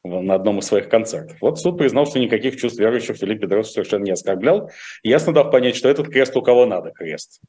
[0.04, 1.36] на одном из своих концертов.
[1.40, 4.70] Вот суд признал, что никаких чувств верующих Филипп Бедросович совершенно не оскорблял,
[5.02, 7.40] ясно дав понять, что этот крест у кого надо крест,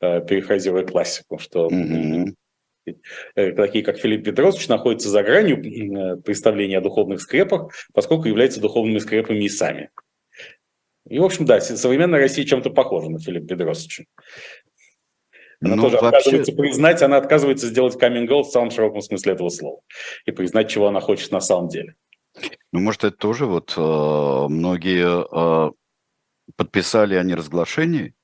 [0.00, 2.34] э, перефразируя классику, что mm-hmm.
[3.54, 8.98] такие, как Филипп Петросович, находятся за гранью э, представления о духовных скрепах, поскольку являются духовными
[8.98, 9.90] скрепами и сами.
[11.08, 14.04] И, в общем, да, современная Россия чем-то похожа на Филиппа Бедросовича.
[15.62, 16.18] Она ну, тоже вообще...
[16.18, 19.80] отказывается признать, она отказывается сделать каминг в самом широком смысле этого слова
[20.24, 21.94] и признать, чего она хочет на самом деле.
[22.72, 25.72] Ну, может, это тоже вот э, многие э,
[26.56, 28.14] подписали о неразглашении?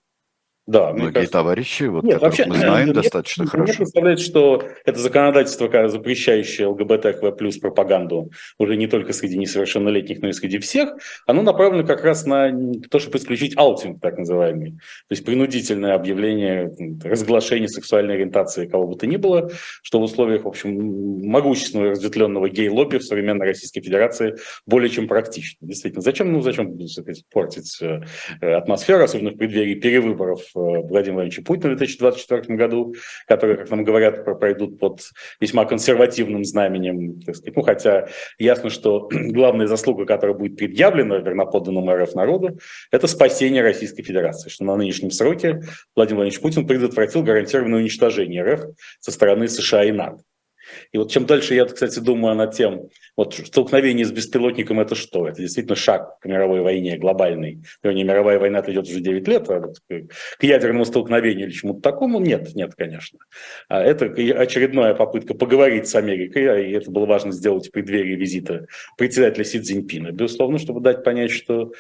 [0.67, 1.33] Да, многие кажется...
[1.33, 3.65] товарищи, вот, Нет, вообще, мы знаем мне, достаточно мне хорошо.
[3.65, 10.29] Мне представляется, что это законодательство, запрещающее ЛГБТКВ плюс пропаганду уже не только среди несовершеннолетних, но
[10.29, 10.91] и среди всех,
[11.25, 12.51] оно направлено как раз на
[12.91, 14.73] то, чтобы исключить аутинг, так называемый.
[14.73, 16.75] То есть принудительное объявление,
[17.05, 19.51] разглашение сексуальной ориентации кого бы то ни было,
[19.83, 24.35] что в условиях, в общем, могущественного разветвленного гей-лобби в современной Российской Федерации
[24.67, 25.59] более чем практично.
[25.61, 28.01] Действительно, зачем, ну, зачем сказать, портить э,
[28.41, 32.95] атмосферу, особенно в преддверии перевыборов Владимира Владимировича Путина в 2024 году,
[33.27, 35.01] которые, как нам говорят, пройдут под
[35.41, 37.21] весьма консервативным знаменем.
[37.55, 42.59] Ну, хотя ясно, что главная заслуга, которая будет предъявлена верноподданному РФ народу,
[42.91, 45.61] это спасение Российской Федерации, что на нынешнем сроке
[45.95, 48.65] Владимир Владимирович Путин предотвратил гарантированное уничтожение РФ
[49.01, 50.23] со стороны США и НАТО.
[50.93, 55.29] И вот чем дальше я, кстати, думаю над тем, вот столкновение с беспилотником это что?
[55.29, 57.63] Это действительно шаг к мировой войне глобальной.
[57.83, 62.21] Вернее, мировая война идет уже 9 лет, а вот к ядерному столкновению или чему-то такому
[62.21, 63.19] нет, нет, конечно.
[63.69, 68.17] А это очередная попытка поговорить с Америкой, а, и это было важно сделать в преддверии
[68.17, 70.13] визита председателя Си Цзиньпина.
[70.13, 71.73] Безусловно, чтобы дать понять, что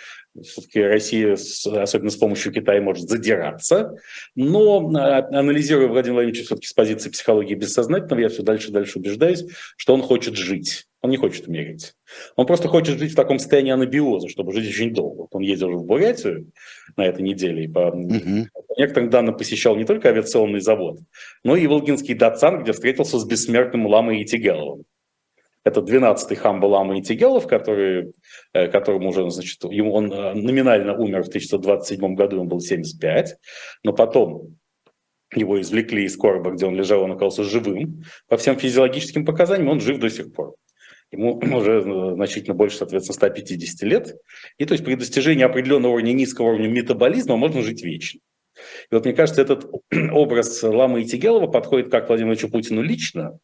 [0.43, 3.95] все-таки Россия, особенно с помощью Китая, может задираться.
[4.35, 8.99] Но а, анализируя Владимира Владимировича все-таки с позиции психологии бессознательного, я все дальше и дальше
[8.99, 9.45] убеждаюсь,
[9.77, 10.87] что он хочет жить.
[11.03, 11.95] Он не хочет умереть.
[12.35, 15.29] Он просто хочет жить в таком состоянии анабиоза, чтобы жить очень долго.
[15.31, 16.51] Он ездил в Бурятию
[16.97, 18.47] на этой неделе и по, угу.
[18.53, 20.99] по некоторым данным посещал не только авиационный завод,
[21.45, 24.85] но и Волгинский Датсан, где встретился с бессмертным Ламой Итигеловым.
[25.67, 28.13] Это 12-й хам Балама Итигелов, который,
[28.53, 33.35] э, которому уже, значит, ему, он э, номинально умер в 1927 году, ему был 75,
[33.83, 34.57] но потом
[35.35, 38.05] его извлекли из короба, где он лежал, он оказался живым.
[38.29, 40.55] По всем физиологическим показаниям он жив до сих пор.
[41.11, 44.15] Ему уже э, значительно больше, соответственно, 150 лет.
[44.59, 48.21] И то есть при достижении определенного уровня низкого уровня метаболизма можно жить вечно.
[48.91, 49.67] И вот мне кажется, этот
[50.13, 53.41] образ Ламы и Тигелова подходит как Владимиру Путину лично,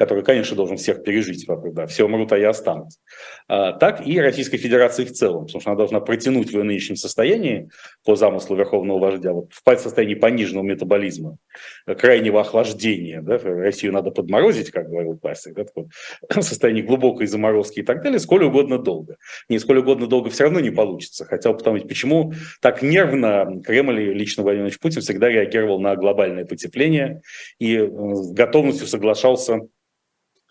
[0.00, 2.98] который, конечно, должен всех пережить вокруг, да, все умрут, а я останусь,
[3.46, 7.68] так и Российской Федерации в целом, потому что она должна протянуть в ее нынешнем состоянии
[8.02, 11.36] по замыслу Верховного вождя, вот, впасть в состояние пониженного метаболизма,
[11.84, 15.90] крайнего охлаждения, да, Россию надо подморозить, как говорил классик, да, такое,
[16.40, 19.16] состояние глубокой заморозки и так далее, сколь угодно долго.
[19.50, 21.26] Не сколь угодно долго все равно не получится.
[21.26, 22.32] Хотел потому почему
[22.62, 27.20] так нервно Кремль лично Владимир Владимирович Путин всегда реагировал на глобальное потепление
[27.58, 29.60] и э, с готовностью соглашался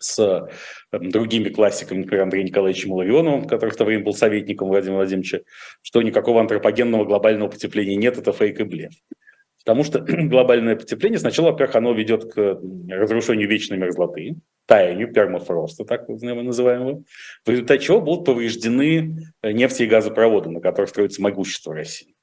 [0.00, 0.18] с
[0.92, 5.40] э, другими классиками, например, Андреем Николаевичем Ларионовым, который в то время был советником Владимира Владимировича,
[5.82, 8.92] что никакого антропогенного глобального потепления нет, это фейк и блеф.
[9.64, 14.36] Потому что глобальное потепление сначала, во-первых, оно ведет к разрушению вечной мерзлоты,
[14.66, 17.02] таянию пермафроста, так называемого,
[17.44, 22.14] в результате чего будут повреждены э, нефти и газопроводы, на которых строится могущество России.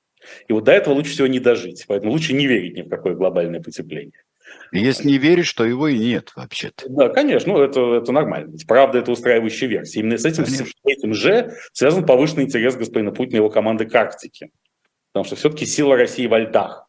[0.47, 3.13] И вот до этого лучше всего не дожить, поэтому лучше не верить ни в какое
[3.13, 4.23] глобальное потепление.
[4.71, 6.85] Если не веришь, то его и нет вообще-то.
[6.89, 8.51] Да, конечно, ну это, это нормально.
[8.51, 9.99] Ведь правда это устраивающая версия.
[9.99, 13.95] Именно с этим, с этим же связан повышенный интерес господина Путина и его команды к
[13.95, 14.49] Арктике.
[15.11, 16.86] Потому что все-таки сила России во льдах.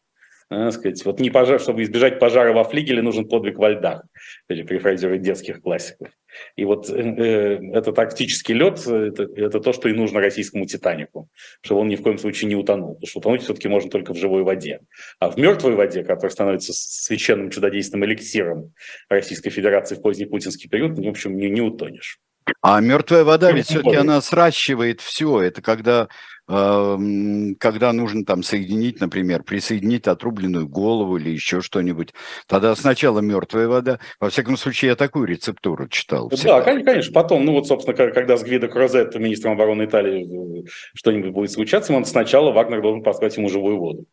[0.51, 4.01] Э, сказать, вот не пожар, чтобы избежать пожара во флигеле, нужен подвиг во льдах,
[4.47, 6.09] или перефразировать детских классиков.
[6.55, 11.29] И вот э, э этот тактический лед это, это то, что и нужно российскому Титанику,
[11.61, 12.95] чтобы он ни в коем случае не утонул.
[12.95, 14.79] Потому что утонуть все-таки можно только в живой воде.
[15.19, 18.73] А в мертвой воде, которая становится священным чудодейственным эликсиром
[19.07, 22.19] Российской Федерации в поздний путинский период, в общем, не, не утонешь.
[22.61, 25.41] А мертвая вода ведь все-таки она сращивает все.
[25.41, 26.07] Это когда
[26.49, 32.13] когда нужно там соединить, например, присоединить отрубленную голову или еще что-нибудь,
[32.47, 33.99] тогда сначала мертвая вода.
[34.19, 36.29] Во всяком случае, я такую рецептуру читал.
[36.29, 36.63] Всегда.
[36.63, 37.13] Да, конечно.
[37.13, 41.93] Потом, ну вот, собственно, когда с Гвидо Крозетто, министром обороны Италии, э, что-нибудь будет случаться,
[41.93, 44.05] ему сначала Вагнер должен послать ему живую воду.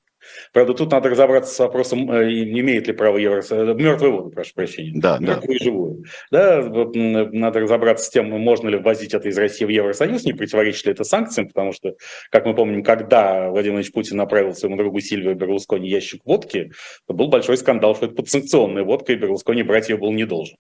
[0.53, 3.43] Правда, тут надо разобраться с вопросом, э, имеет ли право Евро...
[3.51, 4.93] Э, мертвую воду, прошу прощения.
[4.95, 5.65] Да, мертвую да.
[5.65, 6.05] живую.
[6.31, 10.87] Да, надо разобраться с тем, можно ли ввозить это из России в Евросоюз, не противоречит
[10.87, 11.95] ли это санкциям, потому что,
[12.31, 16.71] как мы помним, когда Владимир Владимирович Путин направил своему другу Сильвию Берлускони ящик водки,
[17.07, 20.57] то был большой скандал, что это подсанкционная водка, и Берлускони брать ее был не должен.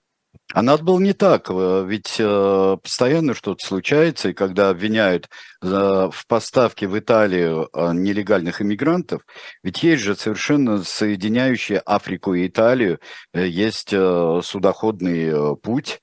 [0.55, 5.29] А надо было не так, э, ведь э, постоянно что-то случается, и когда обвиняют
[5.61, 9.23] э, в поставке в Италию нелегальных иммигрантов,
[9.65, 13.01] ведь есть же совершенно соединяющие Африку и Италию,
[13.35, 16.01] есть судоходный путь,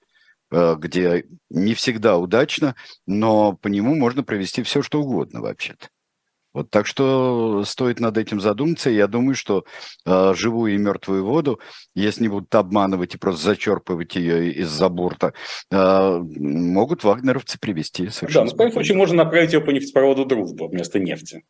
[0.52, 2.76] где не всегда удачно,
[3.08, 5.88] но по нему можно провести все, что угодно вообще-то.
[6.54, 8.90] Вот так что стоит над этим задуматься.
[8.90, 9.66] Я думаю, что
[10.06, 11.60] э, живую и мертвую воду,
[11.96, 15.34] если не будут обманывать и просто зачерпывать ее из-за борта,
[15.72, 18.10] э, могут вагнеровцы привести.
[18.22, 21.44] Да, ну, в таком случае можно направить ее по нефтепроводу «Дружба» вместо нефти.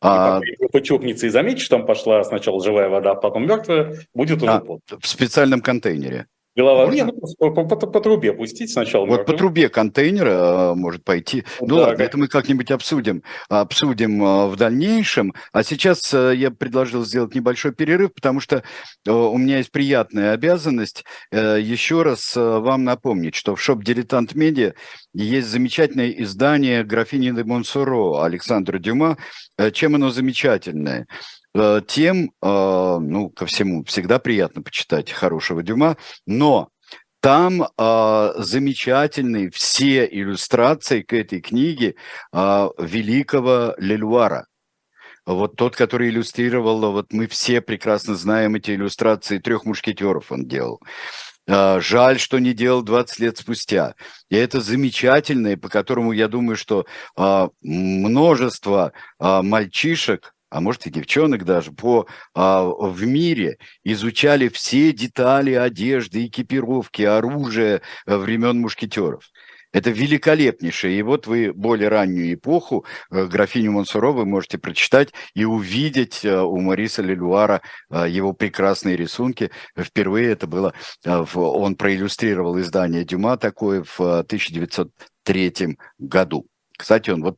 [0.00, 0.40] А...
[0.42, 4.52] И почухнется и заметит, что там пошла сначала живая вода, а потом мертвая, будет уже
[4.52, 4.62] а,
[4.98, 6.26] В специальном контейнере.
[6.56, 6.96] Голова, Можно?
[6.96, 9.06] нет, ну, по, по, по трубе пустить сначала.
[9.06, 11.44] Вот по трубе контейнера а, может пойти.
[11.60, 15.32] Ну, ну да, ладно, это мы как-нибудь обсудим, обсудим а, в дальнейшем.
[15.52, 18.64] А сейчас а, я предложил сделать небольшой перерыв, потому что
[19.06, 24.74] у меня есть приятная обязанность еще раз вам напомнить, что в шоп «Дилетант Медиа»
[25.14, 29.16] есть замечательное издание «Графини де Монсоро» Александра Дюма.
[29.72, 31.06] Чем оно замечательное?
[31.52, 36.68] Э, тем, э, ну, ко всему, всегда приятно почитать хорошего Дюма, но
[37.20, 41.96] там э, замечательные все иллюстрации к этой книге
[42.32, 44.46] э, великого Лелюара.
[45.26, 50.80] Вот тот, который иллюстрировал, вот мы все прекрасно знаем эти иллюстрации трех мушкетеров он делал.
[51.46, 53.94] Жаль, что не делал 20 лет спустя.
[54.28, 56.86] И это замечательное, по которому я думаю, что
[57.60, 66.26] множество мальчишек, а может и девчонок даже, по, а, в мире изучали все детали одежды,
[66.26, 69.30] экипировки, оружия э, времен мушкетеров.
[69.72, 70.98] Это великолепнейшее.
[70.98, 76.40] И вот вы более раннюю эпоху, э, графиню Монсоро, вы можете прочитать и увидеть э,
[76.40, 79.52] у Мориса Лелуара его прекрасные рисунки.
[79.78, 86.46] Впервые это было, он проиллюстрировал издание Дюма такое в 1903 году.
[86.76, 87.36] Кстати, он вот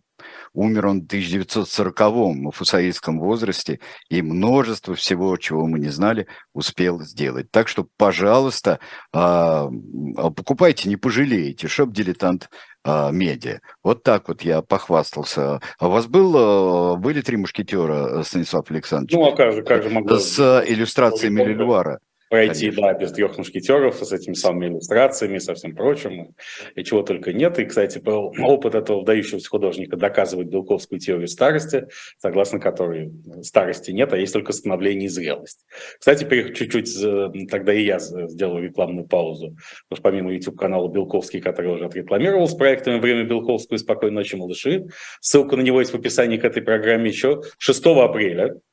[0.55, 7.01] Умер он в 1940-м, в фусаистском возрасте, и множество всего, чего мы не знали, успел
[7.01, 7.51] сделать.
[7.51, 8.79] Так что, пожалуйста,
[9.13, 9.69] а,
[10.17, 11.69] а, покупайте, не пожалеете.
[11.69, 12.51] Shop-дилетант
[12.85, 13.61] а, медиа.
[13.83, 15.61] Вот так вот я похвастался.
[15.79, 19.15] А у вас был, были три мушкетера, Станислав Александрович?
[19.15, 20.19] Ну, а как же, как же могло...
[20.19, 21.99] С иллюстрациями Лелюара
[22.33, 22.83] пройти, Конечно.
[22.83, 26.35] да, без трех мушкетеров, с этими самыми иллюстрациями, со всем прочим,
[26.75, 27.59] и чего только нет.
[27.59, 34.15] И, кстати, был опыт этого вдающегося художника доказывает белковскую теорию старости, согласно которой старости нет,
[34.15, 35.67] а есть только становление и зрелость.
[35.99, 39.55] Кстати, чуть-чуть тогда и я сделал рекламную паузу,
[39.89, 44.37] потому что помимо YouTube-канала Белковский, который уже отрекламировал с проектами «Время Белковского» и «Спокойной ночи,
[44.37, 44.87] малыши»,
[45.21, 48.72] ссылка на него есть в описании к этой программе еще 6 апреля, э,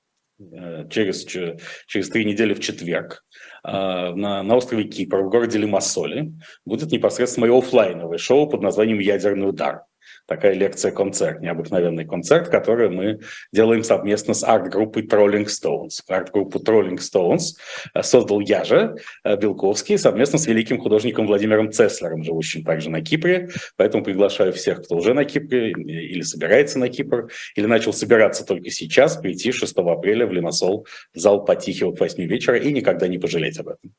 [0.89, 3.23] через, через три недели в четверг,
[3.63, 6.31] а, на, на острове Кипр, в городе Лимассоле,
[6.65, 9.83] будет непосредственно мое офлайновое шоу под названием «Ядерный удар»
[10.29, 13.19] такая лекция-концерт, необыкновенный концерт, который мы
[13.51, 16.01] делаем совместно с арт-группой Trolling Stones.
[16.07, 17.57] Арт-группу Trolling Stones
[18.01, 23.49] создал я же, э, Белковский, совместно с великим художником Владимиром Цеслером, живущим также на Кипре.
[23.75, 28.69] Поэтому приглашаю всех, кто уже на Кипре или собирается на Кипр, или начал собираться только
[28.69, 33.17] сейчас, прийти 6 апреля в Лимассол в зал Потихи к 8 вечера и никогда не
[33.17, 33.91] пожалеть об этом.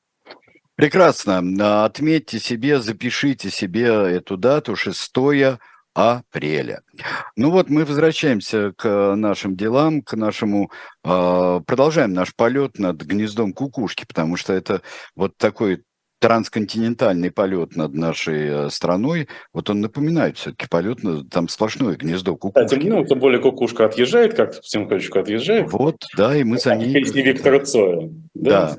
[0.80, 1.84] Прекрасно.
[1.84, 4.98] Отметьте себе, запишите себе эту дату, 6
[5.94, 6.82] апреля.
[7.36, 10.70] Ну вот мы возвращаемся к нашим делам, к нашему,
[11.04, 14.82] э, продолжаем наш полет над гнездом кукушки, потому что это
[15.16, 15.82] вот такой
[16.20, 20.98] трансконтинентальный полет над нашей э, страной, вот он напоминает все-таки полет,
[21.30, 22.66] там сплошное гнездо кукушки.
[22.66, 25.72] Кстати, ну, тем более кукушка отъезжает, как-то потихонечку отъезжает.
[25.72, 26.92] Вот, да, и мы за ней...
[26.92, 28.10] Песни Виктора Цоя.
[28.34, 28.78] Да, да.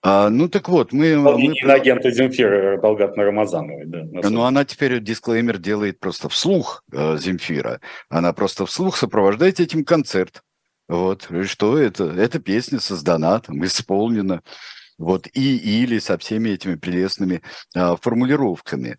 [0.00, 1.16] А, ну так вот, мы...
[1.16, 1.52] мы...
[1.72, 4.28] агента Земфира Талгатна Рамазановой, да.
[4.30, 7.80] Ну она теперь дисклеймер делает просто вслух э, Земфира.
[8.08, 10.42] Она просто вслух сопровождает этим концерт.
[10.88, 12.04] Вот, что это?
[12.04, 14.42] Эта песня создана, там, исполнена
[14.98, 17.42] вот, и или со всеми этими прелестными
[17.74, 18.98] а, формулировками.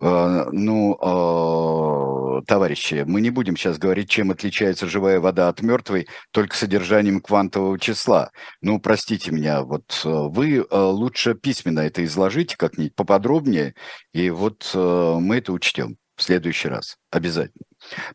[0.00, 6.06] А, ну, а, товарищи, мы не будем сейчас говорить, чем отличается живая вода от мертвой,
[6.30, 8.30] только содержанием квантового числа.
[8.60, 13.74] Ну, простите меня, вот вы лучше письменно это изложите как-нибудь поподробнее,
[14.12, 17.64] и вот а, мы это учтем в следующий раз обязательно.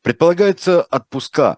[0.04, 1.58] Предполагается отпуска.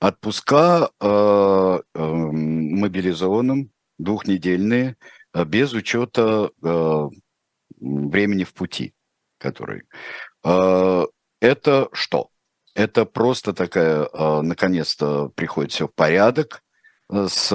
[0.00, 3.70] Отпуска э, э, мобилизованным
[4.04, 4.96] двухнедельные,
[5.32, 7.08] э, без учета э,
[7.80, 8.94] времени в пути,
[9.38, 9.82] который.
[10.44, 11.04] Э,
[11.40, 12.28] это что?
[12.74, 16.60] Это просто такая, наконец-то приходит все в порядок
[17.08, 17.50] с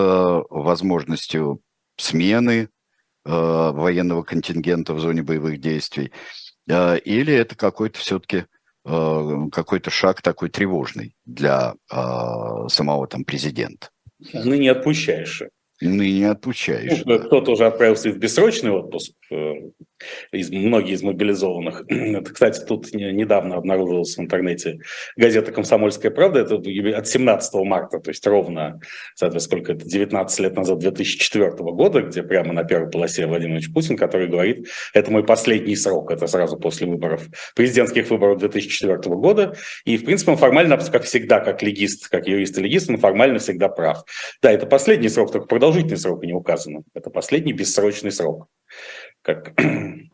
[0.49, 1.59] возможностью
[1.97, 2.69] смены,
[3.25, 6.13] военного контингента в зоне боевых действий,
[6.65, 8.45] или это какой-то все-таки
[8.85, 13.89] какой-то шаг такой тревожный для самого там президента?
[14.31, 15.43] Ну, отпущаешь.
[15.81, 17.03] Ныне отпущаешь.
[17.05, 21.83] Ну, кто-то уже отправился в бессрочный отпуск, из, многие из мобилизованных.
[21.89, 24.79] Это, кстати, тут недавно обнаружилась в интернете
[25.15, 28.79] газета «Комсомольская правда», это от 17 марта, то есть ровно,
[29.15, 33.73] соответственно, сколько это, 19 лет назад, 2004 года, где прямо на первой полосе Владимир Ильич
[33.73, 39.55] Путин, который говорит, это мой последний срок, это сразу после выборов, президентских выборов 2004 года,
[39.85, 43.39] и, в принципе, он формально, как всегда, как легист, как юрист и легист, он формально
[43.39, 44.03] всегда прав.
[44.41, 48.47] Да, это последний срок, только продолжительный срок не указано, это последний бессрочный срок.
[49.21, 49.53] Как...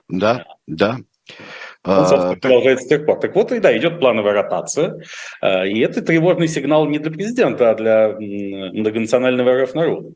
[0.07, 0.97] Да, да.
[1.83, 3.19] Он, собственно, а, продолжается с тех пор.
[3.19, 5.01] Так вот, и да, идет плановая ротация.
[5.41, 10.09] А, и это тревожный сигнал не для президента, а для многонационального РФ народа.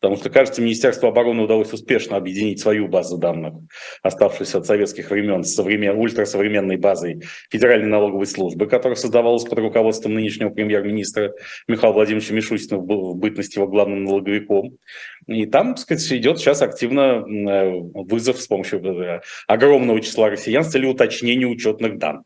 [0.00, 3.54] Потому что, кажется, Министерству обороны удалось успешно объединить свою базу данных,
[4.02, 5.96] оставшуюся от советских времен, с современ...
[5.98, 11.34] ультрасовременной базой Федеральной налоговой службы, которая создавалась под руководством нынешнего премьер-министра
[11.68, 14.78] Михаила Владимировича Мишустина в бытности его главным налоговиком.
[15.26, 20.64] И там, так сказать, идет сейчас активно э, вызов с помощью э, огромного числа россиян
[20.64, 22.24] с целью уточнения учетных данных.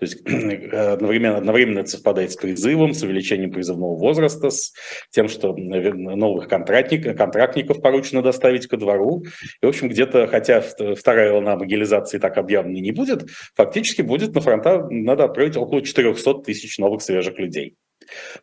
[0.00, 0.26] То есть
[0.72, 4.72] одновременно, одновременно это совпадает с призывом, с увеличением призывного возраста, с
[5.10, 9.24] тем, что новых контрактников, контрактников поручено доставить ко двору.
[9.60, 14.40] И, в общем, где-то, хотя вторая волна мобилизации так объявленной не будет, фактически будет на
[14.40, 17.76] фронта надо отправить около 400 тысяч новых свежих людей.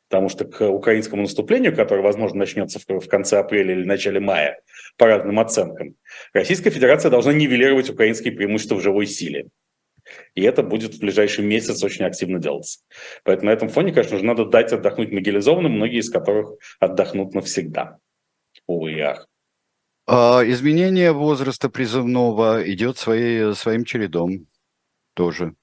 [0.08, 4.60] Потому что к украинскому наступлению, которое, возможно, начнется в конце апреля или начале мая,
[4.96, 5.96] по разным оценкам,
[6.34, 9.48] Российская Федерация должна нивелировать украинские преимущества в живой силе.
[10.36, 12.80] И это будет в ближайший месяц очень активно делаться.
[13.24, 17.98] Поэтому на этом фоне, конечно же, надо дать отдохнуть мобилизованным, многие из которых отдохнут навсегда.
[18.66, 19.28] Увы и ах.
[20.06, 24.48] А, изменение возраста призывного идет своей, своим чередом
[25.14, 25.54] тоже.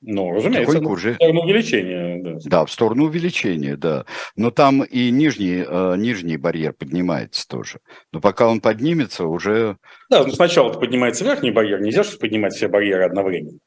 [0.00, 1.16] Ну, разумеется, ну, уже...
[1.20, 1.99] увеличения.
[2.22, 2.38] Да.
[2.44, 4.04] да, в сторону увеличения, да.
[4.36, 7.80] Но там и нижний, э, нижний барьер поднимается тоже.
[8.12, 9.76] Но пока он поднимется, уже...
[10.10, 13.58] Да, ну сначала поднимается верхний барьер, нельзя же поднимать все барьеры одновременно.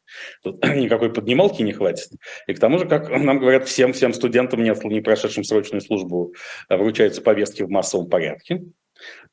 [0.43, 2.10] Тут никакой поднималки не хватит.
[2.47, 6.34] И к тому же, как нам говорят, всем, всем студентам, не, не прошедшим срочную службу,
[6.70, 8.62] э, вручаются повестки в массовом порядке.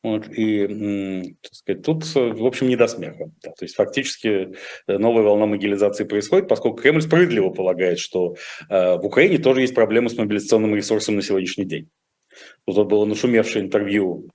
[0.03, 3.31] Вот, и, так сказать, тут, в общем, не до смеха.
[3.43, 4.55] Да, то есть фактически
[4.87, 8.35] э, новая волна могилизации происходит, поскольку Кремль справедливо полагает, что
[8.71, 11.91] э, в Украине тоже есть проблемы с мобилизационным ресурсом на сегодняшний день.
[12.65, 14.31] Тут было нашумевшее интервью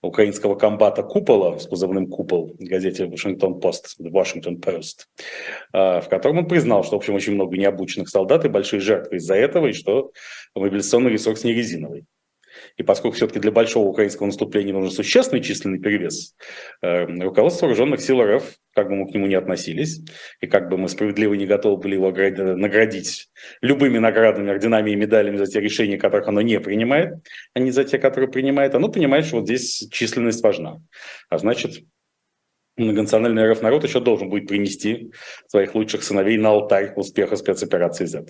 [0.00, 5.06] украинского комбата Купола с позывным Купол в газете Вашингтон Пост, Washington Post,
[5.72, 9.34] в котором он признал, что, в общем, очень много необученных солдат и большие жертвы из-за
[9.34, 10.10] этого, и что
[10.54, 12.06] мобилизационный ресурс не резиновый.
[12.76, 16.34] И поскольку все-таки для большого украинского наступления нужен существенный численный перевес,
[16.82, 18.44] э, руководство вооруженных сил РФ,
[18.74, 20.00] как бы мы к нему не относились,
[20.40, 22.10] и как бы мы справедливо не готовы были его
[22.56, 23.28] наградить
[23.60, 27.14] любыми наградами, орденами и медалями за те решения, которых оно не принимает,
[27.54, 30.80] а не за те, которые принимает, оно понимает, что вот здесь численность важна.
[31.28, 31.84] А значит,
[32.76, 35.12] многонациональный РФ народ еще должен будет принести
[35.46, 38.26] своих лучших сыновей на алтарь успеха спецоперации Z.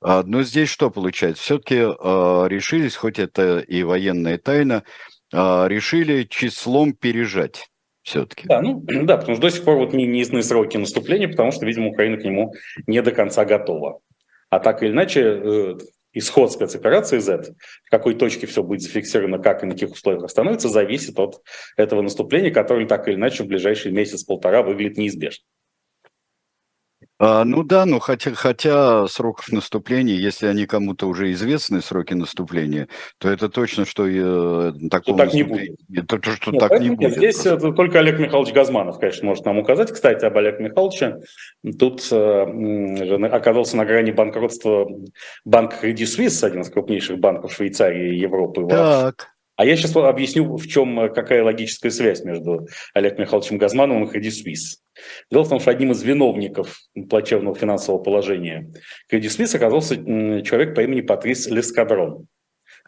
[0.00, 1.42] А, но здесь что получается?
[1.42, 4.84] Все-таки а, решились, хоть это и военная тайна,
[5.32, 7.68] а, решили числом пережать
[8.02, 8.46] все-таки.
[8.46, 11.66] Да, ну, да, потому что до сих пор вот не неясны сроки наступления, потому что,
[11.66, 12.54] видимо, Украина к нему
[12.86, 14.00] не до конца готова.
[14.50, 15.74] А так или иначе, э,
[16.12, 20.68] исход спецоперации Z, в какой точке все будет зафиксировано, как и на каких условиях остановится,
[20.68, 21.42] зависит от
[21.76, 25.44] этого наступления, которое так или иначе в ближайший месяц-полтора выглядит неизбежно.
[27.20, 32.88] А, ну да, ну хотя, хотя сроков наступления, если они кому-то уже известны, сроки наступления,
[33.18, 35.76] то это точно, что э, такого так не будет.
[36.06, 37.16] То, то, что нет, так не будет.
[37.16, 37.72] Здесь просто.
[37.72, 39.90] только Олег Михайлович Газманов, конечно, может нам указать.
[39.90, 41.18] Кстати, об Олеге Михайловиче.
[41.78, 44.88] Тут э, оказался на грани банкротства
[45.44, 48.66] банк Credit Suisse, один из крупнейших банков Швейцарии и Европы.
[48.68, 49.37] Так.
[49.58, 54.16] А я сейчас объясню, в чем, э, какая логическая связь между Олегом Михайловичем Газмановым и
[54.16, 54.78] Credit Suisse.
[55.32, 56.78] Дело в том, что одним из виновников
[57.10, 58.70] плачевного финансового положения
[59.12, 62.28] Credit Suisse оказался человек по имени Патрис Лескадрон.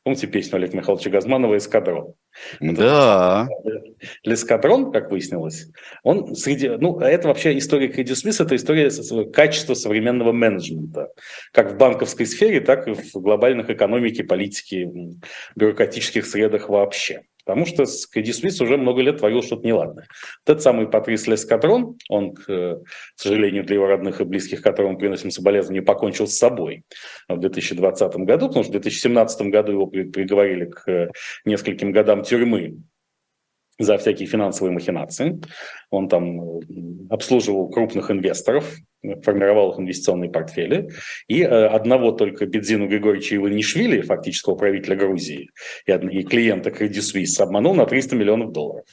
[0.05, 2.15] Помните песню Олега Михайловича Газманова «Эскадрон»?
[2.61, 3.49] Да.
[4.25, 5.69] Лескадрон, как выяснилось,
[6.03, 6.69] он среди...
[6.69, 8.91] Ну, это вообще история Credit Suisse, это история
[9.31, 11.09] качества современного менеджмента.
[11.53, 14.91] Как в банковской сфере, так и в глобальных экономике, политике,
[15.55, 17.23] бюрократических средах вообще.
[17.55, 20.07] Потому что Credit Suisse уже много лет творил что-то неладное.
[20.47, 22.81] Вот этот самый Патрис Лескадрон, он, к
[23.17, 26.85] сожалению, для его родных и близких, которым приносим соболезнования, покончил с собой
[27.29, 31.11] в 2020 году, потому что в 2017 году его приговорили к
[31.45, 32.77] нескольким годам тюрьмы
[33.81, 35.41] за всякие финансовые махинации.
[35.91, 36.63] Он там э,
[37.09, 38.77] обслуживал крупных инвесторов,
[39.23, 40.91] формировал их инвестиционные портфели.
[41.29, 45.51] И э, одного только Бедзину Григорьевича Иванишвили, фактического правителя Грузии,
[45.87, 48.85] и, клиента Credit Suisse, обманул на 300 миллионов долларов.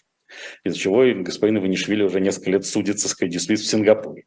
[0.63, 4.23] Из-за чего господин Иванишвили уже несколько лет судится с Credit Suisse в Сингапуре.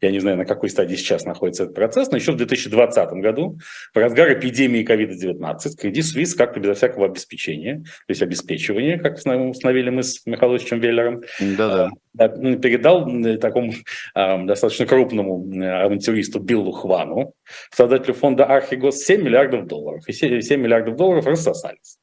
[0.00, 3.58] Я не знаю, на какой стадии сейчас находится этот процесс, но еще в 2020 году,
[3.94, 9.90] в разгар эпидемии COVID-19, Credit Suisse как-то безо всякого обеспечения, то есть обеспечивания, как установили
[9.90, 11.90] мы с Михаиловичем Веллером, Да-да.
[12.18, 13.06] Ну, передал
[13.38, 13.72] такому
[14.14, 15.50] э, достаточно крупному
[15.84, 17.34] авантюристу Биллу Хвану,
[17.70, 20.02] создателю фонда Архигос, 7 миллиардов долларов.
[20.08, 21.98] И 7 миллиардов долларов рассосались.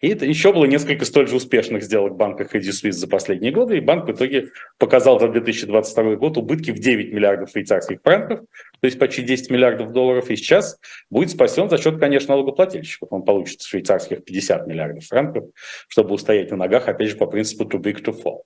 [0.00, 3.76] И это еще было несколько столь же успешных сделок банка Credit Suisse за последние годы,
[3.76, 4.48] и банк в итоге
[4.78, 7.17] показал за 2022 год убытки в 9 миллиардов
[7.50, 10.78] швейцарских франков, то есть почти 10 миллиардов долларов, и сейчас
[11.10, 13.08] будет спасен за счет, конечно, налогоплательщиков.
[13.12, 15.44] Он получит швейцарских 50 миллиардов франков,
[15.88, 18.42] чтобы устоять на ногах, опять же, по принципу too big to fall.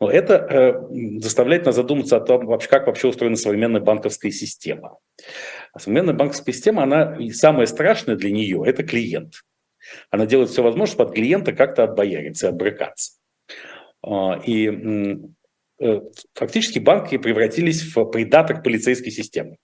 [0.00, 4.98] Но это э, заставляет нас задуматься о том, вообще, как вообще устроена современная банковская система.
[5.72, 9.42] А современная банковская система, она и самое страшное для нее– это клиент.
[10.10, 13.12] Она делает все возможное, чтобы от клиента как-то отбояриться и отбрыкаться.
[14.04, 14.68] А, и
[16.34, 19.56] фактически банки превратились в придаток полицейской системы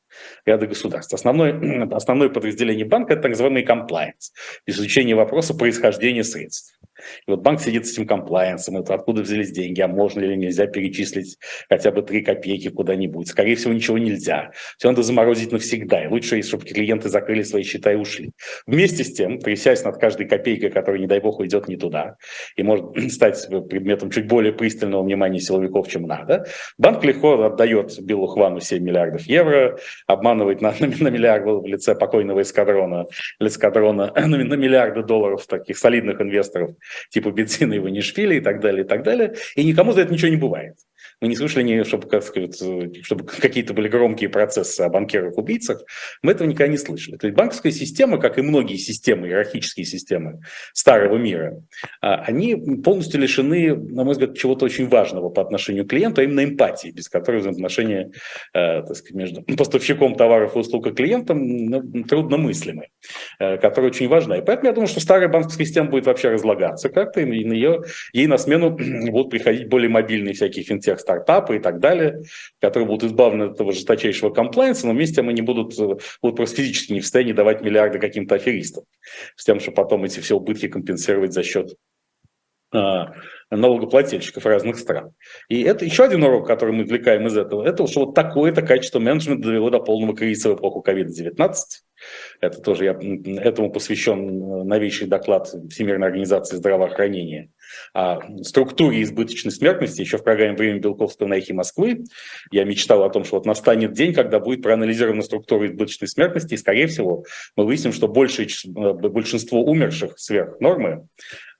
[0.45, 1.14] ряда государств.
[1.14, 4.33] Основное, основное подразделение банка– это так называемый compliance,
[4.66, 6.78] изучение вопроса происхождения средств.
[7.26, 10.66] И вот банк сидит с этим комплайенсом, это откуда взялись деньги, а можно или нельзя
[10.66, 11.38] перечислить
[11.68, 13.28] хотя бы 3 копейки куда-нибудь.
[13.28, 14.51] Скорее всего, ничего нельзя.
[14.76, 16.05] Все надо заморозить навсегда.
[16.05, 18.30] И лучше, чтобы клиенты закрыли свои счета и ушли.
[18.66, 22.16] Вместе с тем, трясясь над каждой копейкой, которая, не дай бог, уйдет не туда,
[22.57, 26.46] и может стать предметом чуть более пристального внимания силовиков, чем надо,
[26.78, 32.42] банк легко отдает Биллу Хвану 7 миллиардов евро, обманывает на, на, миллиард в лице покойного
[32.42, 33.07] эскадрона,
[33.40, 36.70] эскадрона на, на миллиарды долларов таких солидных инвесторов
[37.11, 39.34] типа Бензина и Ванишвили и так далее, и так далее.
[39.57, 40.76] И никому за это ничего не бывает.
[41.21, 42.62] Мы не слышали, чтобы, как сказать,
[43.03, 45.83] чтобы какие-то были громкие процессы о банкирах-убийцах.
[46.23, 47.16] Мы этого никогда не слышали.
[47.16, 50.41] То есть банковская система, как и многие системы, иерархические системы
[50.73, 51.61] старого мира,
[52.01, 56.25] а, они полностью лишены, на мой взгляд, чего-то очень важного по отношению к клиенту, а
[56.25, 58.11] именно эмпатии, без которой взаимоотношения
[58.55, 62.89] э, так сказать, между поставщиком товаров и услуг и клиентом ну, трудномыслимы,
[63.39, 64.39] э, которая очень важна.
[64.39, 67.83] И поэтому я думаю, что старая банковская система будет вообще разлагаться как-то, и на ее,
[68.12, 68.71] ей на смену
[69.11, 72.23] будут приходить более мобильные всякие финтех стартапы и так далее,
[72.61, 77.01] которые будут избавлены от этого жесточайшего комплайнса, но вместе они будут, будут просто физически не
[77.01, 78.85] в состоянии давать миллиарды каким-то аферистам,
[79.37, 81.75] с тем, чтобы потом эти все убытки компенсировать за счет
[82.71, 83.15] а,
[83.51, 85.15] налогоплательщиков разных стран.
[85.49, 88.99] И это еще один урок, который мы извлекаем из этого, это что вот такое-то качество
[88.99, 91.55] менеджмента довело до полного кризиса в эпоху COVID-19.
[92.43, 92.99] Это тоже я,
[93.41, 97.51] этому посвящен новейший доклад Всемирной организации здравоохранения
[97.95, 100.01] о структуре избыточной смертности.
[100.01, 102.05] Еще в программе «Время Белковского на эхе Москвы»
[102.51, 106.57] я мечтал о том, что вот настанет день, когда будет проанализирована структура избыточной смертности, и,
[106.57, 107.25] скорее всего,
[107.57, 111.07] мы выясним, что большее, большинство умерших сверх нормы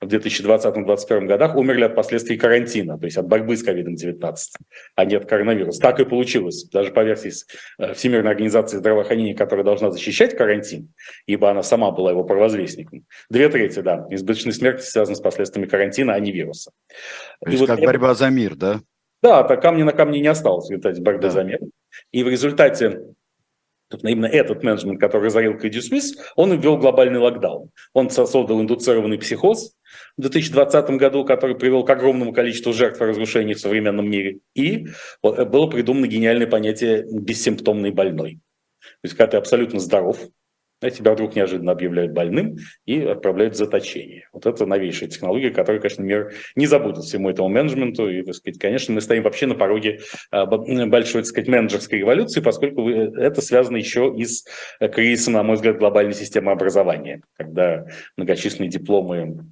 [0.01, 4.35] в 2020-2021 годах умерли от последствий карантина, то есть от борьбы с COVID-19,
[4.95, 5.81] а не от коронавируса.
[5.81, 6.65] Так и получилось.
[6.71, 7.31] Даже по версии
[7.77, 10.93] э, Всемирной организации здравоохранения, которая должна защищать карантин,
[11.25, 13.05] ибо она сама была его провозвестником.
[13.29, 16.71] Две трети, да, избыточной смерти связаны с последствиями карантина, а не вируса.
[17.43, 18.19] То есть и как вот борьба это...
[18.19, 18.81] за мир, да?
[19.21, 21.29] Да, так камни на камне не осталось, в борьбы да.
[21.29, 21.59] за мир.
[22.11, 23.01] И в результате
[24.03, 27.71] именно этот менеджмент, который разорил Credit Suisse, он ввел глобальный локдаун.
[27.93, 29.73] Он создал индуцированный психоз
[30.17, 34.39] в 2020 году, который привел к огромному количеству жертв и разрушений в современном мире.
[34.53, 34.87] И
[35.23, 38.39] было придумано гениальное понятие «бессимптомный больной».
[38.81, 40.19] То есть, когда ты абсолютно здоров,
[40.81, 44.27] а тебя вдруг неожиданно объявляют больным и отправляют в заточение.
[44.31, 48.09] Вот это новейшая технология, которую, конечно, мир не забудет всему этому менеджменту.
[48.09, 49.99] И, так сказать, конечно, мы стоим вообще на пороге
[50.31, 54.45] а, большой, так сказать, менеджерской революции, поскольку это связано еще и с
[54.79, 59.45] э, кризисом, на мой взгляд, глобальной системы образования, когда многочисленные дипломы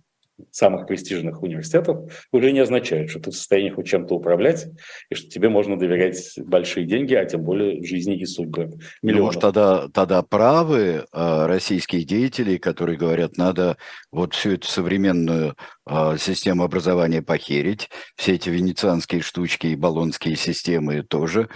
[0.51, 4.67] самых престижных университетов уже не означает, что ты в состоянии хоть чем-то управлять,
[5.09, 8.71] и что тебе можно доверять большие деньги, а тем более жизни и судьбы
[9.01, 9.19] миллионов.
[9.19, 13.77] Ну, может, тогда, тогда правы э, российские деятели, которые говорят, надо
[14.11, 15.55] вот всю эту современную
[15.89, 21.49] э, систему образования похерить, все эти венецианские штучки и баллонские системы тоже,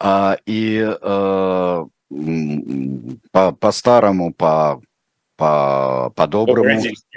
[0.00, 1.84] а, и э,
[3.32, 4.80] по, по старому, по,
[5.36, 7.07] по, по доброму, по-бразильски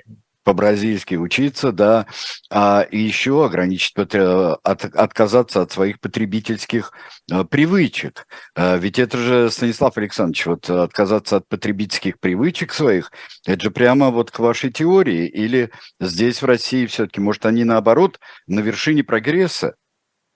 [1.18, 2.06] учиться, да,
[2.50, 6.92] а еще ограничить, от, отказаться от своих потребительских
[7.32, 8.28] а, привычек.
[8.56, 13.12] А, ведь это же, Станислав Александрович, вот отказаться от потребительских привычек своих,
[13.46, 18.20] это же прямо вот к вашей теории, или здесь в России все-таки, может, они наоборот
[18.48, 19.76] на вершине прогресса?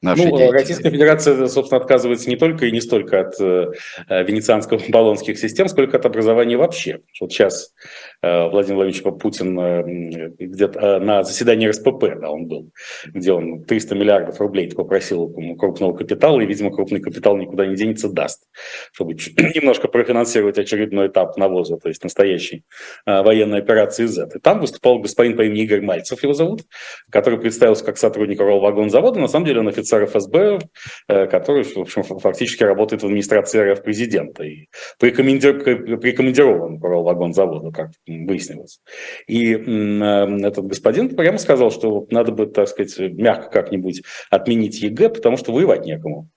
[0.06, 3.72] Нашей ну, Российская Федерация, собственно, отказывается не только и не столько от э,
[4.10, 7.02] венецианско-болонских систем, сколько от образования вообще.
[7.20, 7.74] Вот сейчас
[8.22, 12.70] э, Владимир Владимирович Путин э, где-то э, на заседании РСПП, да, он был,
[13.08, 18.10] где он 300 миллиардов рублей попросил крупного капитала, и, видимо, крупный капитал никуда не денется,
[18.10, 18.44] даст,
[18.92, 19.14] чтобы
[19.56, 22.64] немножко профинансировать очередной этап навоза, то есть настоящей
[23.06, 24.30] э, военной операции Z.
[24.36, 26.64] И там выступал господин по имени Игорь Мальцев, его зовут,
[27.10, 30.60] который представился как сотрудник Ролл-вагонзавода, на самом деле он офицер офицер ФСБ,
[31.08, 34.68] э, который, в общем, фактически работает в администрации РФ президента и
[35.00, 38.80] прикомандирован по вагонзаводу, как выяснилось.
[39.28, 45.10] И э, этот господин прямо сказал, что надо бы, так сказать, мягко как-нибудь отменить ЕГЭ,
[45.10, 46.30] потому что воевать некому.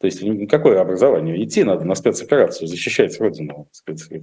[0.00, 1.44] То есть какое образование?
[1.44, 3.68] Идти надо на спецоперацию, защищать Родину.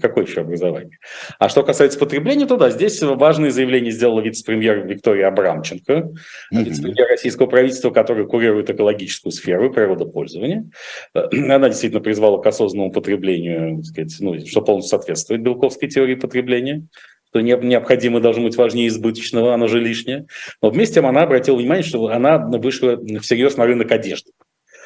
[0.02, 0.98] Какое еще образование?
[1.38, 6.64] А что касается потребления, то да, здесь важные заявления сделала вице-премьер Виктория Абрамченко, mm-hmm.
[6.64, 10.70] вице-премьер российского правительства, который курирует экологическую сферу природопользования.
[11.14, 16.88] Она действительно призвала к осознанному потреблению, сказать, ну, что полностью соответствует Белковской теории потребления
[17.36, 20.26] что необходимо должно быть важнее избыточного, оно же лишнее.
[20.62, 24.32] Но вместе с тем она обратила внимание, что она вышла всерьез на рынок одежды.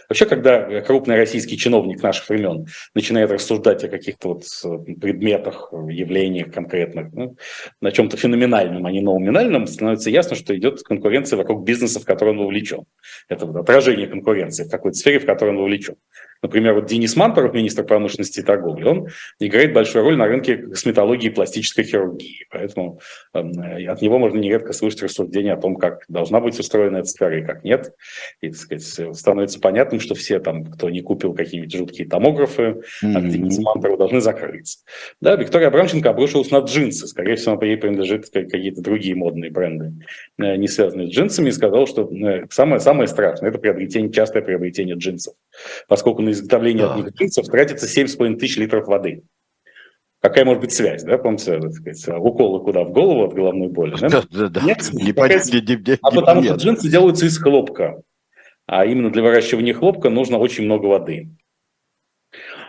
[0.09, 6.51] Вообще, когда крупный российский чиновник наших времен начинает рассуждать о каких-то вот э, предметах, явлениях
[6.51, 7.37] конкретных, ну,
[7.79, 12.31] на чем-то феноменальном, а не номинальном, становится ясно, что идет конкуренция вокруг бизнеса, в который
[12.31, 12.85] он вовлечен.
[13.27, 15.95] Это вот отражение конкуренции в какой-то сфере, в которой он вовлечен.
[16.41, 19.07] Например, вот Денис Мантуров, министр промышленности и торговли, он
[19.39, 22.47] играет большую роль на рынке косметологии и пластической хирургии.
[22.49, 22.99] Поэтому
[23.33, 23.39] э,
[23.85, 27.45] от него можно нередко слышать рассуждения о том, как должна быть устроена эта сфера и
[27.45, 27.93] как нет.
[28.41, 33.17] И, так сказать, становится понятным, что все там, кто не купил какие-нибудь жуткие томографы, mm-hmm.
[33.17, 34.79] от Дениса Мантурова, должны закрыться.
[35.21, 37.07] Да, Виктория Абрамченко обрушилась на джинсы.
[37.07, 40.05] Скорее всего, ей принадлежит какие-то другие модные бренды,
[40.37, 44.41] э, не связанные с джинсами, и сказал, что э, самое, самое страшное– это приобретение, частое
[44.41, 45.33] приобретение джинсов.
[45.87, 46.95] Поскольку на изготовление да.
[46.95, 49.23] одних джинсов тратится 7,5 тысяч литров воды.
[50.21, 53.95] Какая может быть связь, да, помните, так сказать, уколы куда, в голову от головной боли?
[54.01, 54.49] Да, да, да.
[54.49, 54.61] да.
[54.61, 55.41] Нет, не какая...
[55.45, 58.01] не, не, не, а потому что джинсы делаются из хлопка,
[58.65, 61.29] а именно для выращивания хлопка нужно очень много воды.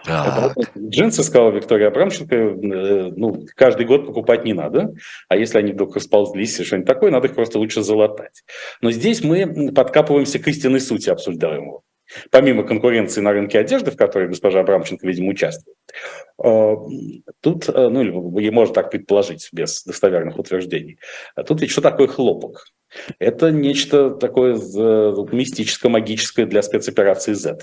[0.04, 0.56] Так.
[0.78, 4.94] Джинсы, сказала Виктория Абрамченко, э, ну, каждый год покупать не надо,
[5.28, 8.42] а если они вдруг расползлись или что-нибудь такое, надо их просто лучше залатать.
[8.80, 11.82] Но здесь мы подкапываемся к истинной сути обсуждаемого
[12.30, 15.76] помимо конкуренции на рынке одежды, в которой госпожа Абрамченко, видимо, участвует,
[16.42, 16.76] э,
[17.40, 18.02] тут, э, ну,
[18.38, 20.98] или можно так предположить без достоверных утверждений,
[21.46, 22.66] тут ведь что такое хлопок?
[23.18, 27.58] Это нечто такое э, мистическое, магическое для спецоперации Z.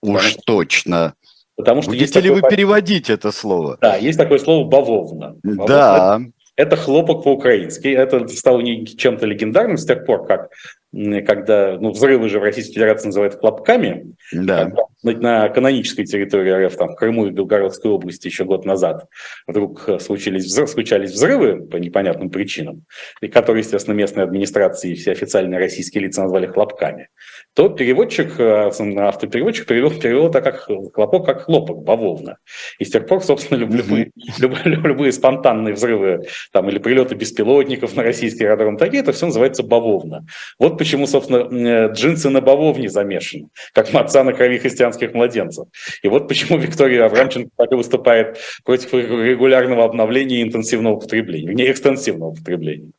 [0.00, 1.14] Уж Потому, точно.
[1.56, 2.42] Потому что Будете ли такое...
[2.42, 3.78] вы переводить это слово?
[3.80, 5.36] Да, есть такое слово «бавовна».
[5.42, 5.66] бавовна.
[5.66, 6.20] Да.
[6.56, 7.88] Это хлопок по-украински.
[7.88, 10.50] Это стало чем-то легендарным с тех пор, как
[10.92, 14.72] когда ну, взрывы же в Российской Федерации называют хлопками, да.
[15.02, 19.06] на канонической территории РФ, там, в Крыму и Белгородской области еще год назад
[19.46, 22.84] вдруг случились, взрыв, случались взрывы по непонятным причинам,
[23.20, 27.08] и которые, естественно, местные администрации и все официальные российские лица назвали хлопками,
[27.56, 32.36] то переводчик, э, автопереводчик перевел, перевел это как хлопок, как хлопок, бавовна.
[32.78, 38.02] И с тех пор, собственно, любые, любые, любые спонтанные взрывы там, или прилеты беспилотников на
[38.02, 40.26] российский аэродром, такие, это все называется бавовна.
[40.58, 45.66] Вот почему, собственно, э, джинсы на бавовне замешаны, как маца на крови христианских младенцев.
[46.02, 51.70] И вот почему Виктория Аврамченко так и выступает против регулярного обновления и интенсивного потребления, не
[51.70, 52.90] экстенсивного потребления.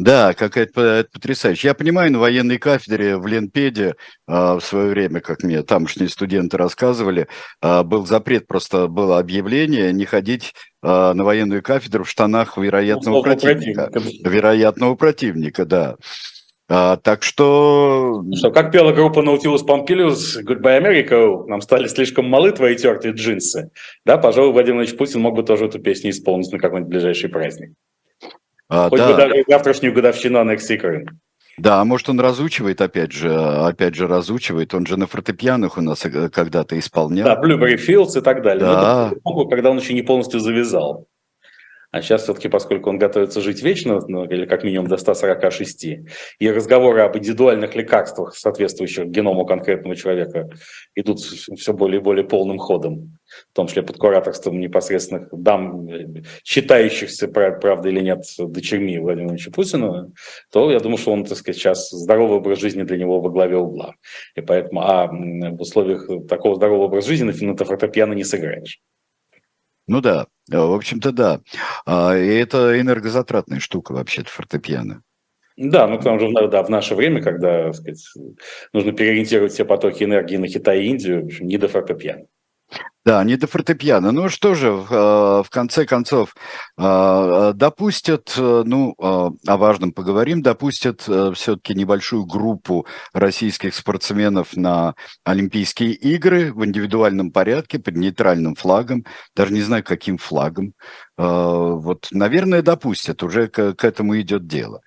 [0.00, 1.68] Да, какая-то потрясающе.
[1.68, 3.96] Я понимаю, на военной кафедре в Ленпеде
[4.26, 7.28] а, в свое время, как мне тамошние студенты рассказывали,
[7.60, 13.20] а, был запрет, просто было объявление не ходить а, на военную кафедру в штанах вероятного
[13.20, 13.90] противника.
[13.90, 14.30] противника.
[14.30, 15.96] Вероятного противника, да.
[16.70, 18.24] А, так что...
[18.34, 23.70] Что, как пела группа Nautilus Pompilius, Goodbye America, нам стали слишком малы твои тертые джинсы.
[24.06, 27.74] Да, пожалуй, Владимир Владимирович Путин мог бы тоже эту песню исполнить на какой-нибудь ближайший праздник.
[28.70, 29.16] А, Хоть да.
[29.16, 30.76] даже завтрашнюю годовщину аннексии
[31.58, 35.80] Да, а может он разучивает, опять же, опять же разучивает, он же на фортепианах у
[35.80, 37.26] нас э, когда-то исполнял.
[37.26, 38.64] Да, Blueberry Fields и так далее.
[38.64, 39.10] Да.
[39.24, 41.08] Но это, когда он еще не полностью завязал.
[41.92, 45.84] А сейчас все-таки, поскольку он готовится жить вечно, ну, или как минимум до 146,
[46.38, 50.48] и разговоры об индивидуальных лекарствах, соответствующих геному конкретного человека,
[50.94, 53.18] идут все более и более полным ходом,
[53.50, 55.88] в том числе под кураторством непосредственных дам,
[56.44, 60.12] считающихся, правда или нет, дочерьми Владимира Владимировича Путина,
[60.52, 63.56] то я думаю, что он, так сказать, сейчас здоровый образ жизни для него во главе
[63.56, 63.94] угла.
[64.36, 68.80] И поэтому, а в условиях такого здорового образа жизни на фортепиано не сыграешь.
[69.86, 71.40] Ну да, в общем-то да.
[71.86, 75.02] А, и это энергозатратная штука вообще-то фортепиано.
[75.56, 78.02] Да, ну тому же да, в наше время, когда сказать,
[78.72, 82.26] нужно переориентировать все потоки энергии на Китай и Индию, в общем, не до фортепиано.
[83.02, 84.12] Да, не до фортепиано.
[84.12, 86.34] Ну что же, в, э, конце концов,
[86.78, 94.94] э, допустят, э, ну, о важном поговорим, допустят все-таки небольшую группу российских спортсменов на
[95.24, 100.74] Олимпийские игры в индивидуальном порядке под нейтральным флагом, даже не знаю, каким флагом.
[101.16, 104.80] Вот, наверное, допустят, уже к, к этому идет дело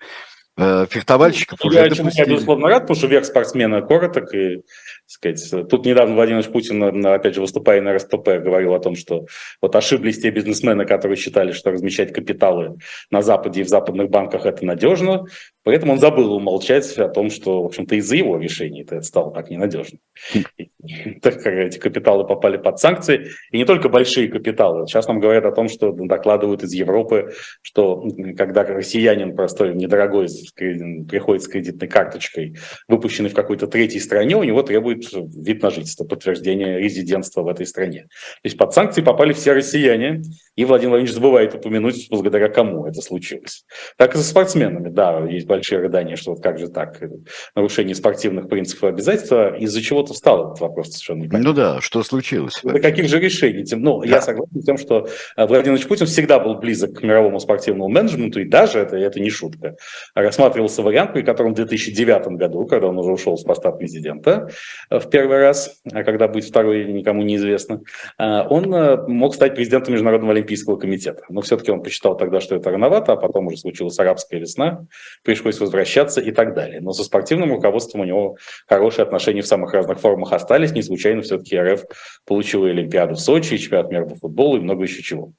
[0.56, 2.28] фехтовальщиков ну, уже я, допустили.
[2.28, 4.62] Я, безусловно, рад, потому что век спортсмена короток, и
[5.14, 5.68] сказать.
[5.68, 9.26] Тут недавно Владимир Путин, опять же, выступая на РСПП, говорил о том, что
[9.62, 12.76] вот ошиблись те бизнесмены, которые считали, что размещать капиталы
[13.10, 15.24] на Западе и в западных банках это надежно.
[15.64, 19.50] Поэтому он забыл умолчать о том, что, в общем-то, из-за его решений это стало так
[19.50, 19.98] ненадежно.
[21.22, 24.86] Так как эти капиталы попали под санкции, и не только большие капиталы.
[24.86, 28.06] Сейчас нам говорят о том, что докладывают из Европы, что
[28.36, 32.56] когда россиянин простой, недорогой, приходит с кредитной карточкой,
[32.86, 37.64] выпущенный в какой-то третьей стране, у него требует вид на жительство, подтверждение резидентства в этой
[37.64, 38.02] стране.
[38.02, 40.20] То есть под санкции попали все россияне,
[40.54, 43.64] и Владимир Владимирович забывает упомянуть, благодаря кому это случилось.
[43.96, 47.00] Так и со спортсменами, да, есть большие рыдания, что вот как же так,
[47.54, 51.50] нарушение спортивных принципов и обязательств, из-за чего-то встал этот вопрос совершенно непонятно.
[51.50, 52.60] Ну да, что случилось?
[52.62, 53.64] До каких же решений?
[53.64, 54.06] Тем, ну, да.
[54.06, 57.88] я согласен с тем, что э, Владимир Владимирович Путин всегда был близок к мировому спортивному
[57.88, 59.76] менеджменту, и даже, это, это не шутка,
[60.14, 64.50] рассматривался вариант, при котором в 2009 году, когда он уже ушел с поста президента
[64.90, 67.82] э, в первый раз, а когда будет второй, никому неизвестно,
[68.18, 68.64] э, он
[69.08, 71.22] мог стать президентом Международного олимпийского комитета.
[71.28, 74.86] Но все-таки он посчитал тогда, что это рановато, а потом уже случилась арабская весна,
[75.22, 76.80] пришлось возвращаться и так далее.
[76.80, 78.36] Но со спортивным руководством у него
[78.66, 80.72] хорошие отношения в самых разных формах остались.
[80.72, 81.84] Не случайно все-таки РФ
[82.26, 85.32] получила Олимпиаду в Сочи, чемпионат мира по футболу и много еще чего.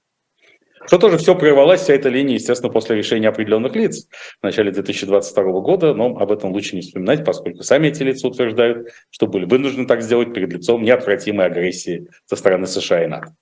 [0.88, 4.08] Что тоже все прервалась, вся эта линия, естественно, после решения определенных лиц
[4.40, 8.90] в начале 2022 года, но об этом лучше не вспоминать, поскольку сами эти лица утверждают,
[9.10, 13.36] что были вынуждены так сделать перед лицом неотвратимой агрессии со стороны США и НАТО.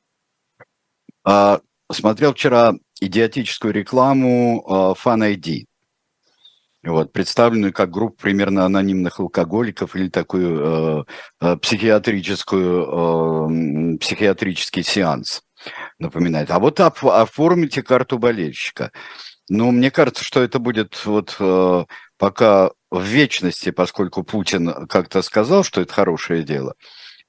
[1.26, 1.60] А,
[1.92, 5.66] смотрел вчера идиотическую рекламу uh, Fan ID
[6.84, 11.04] вот, представленную как группа примерно анонимных алкоголиков или такую э,
[11.42, 15.44] э, психиатрическую, э, психиатрический сеанс
[15.98, 16.52] напоминает.
[16.52, 18.92] А вот оп- оформите карту болельщика.
[19.50, 21.86] Ну, мне кажется, что это будет вот э,
[22.18, 26.76] пока в вечности, поскольку Путин как-то сказал, что это хорошее дело.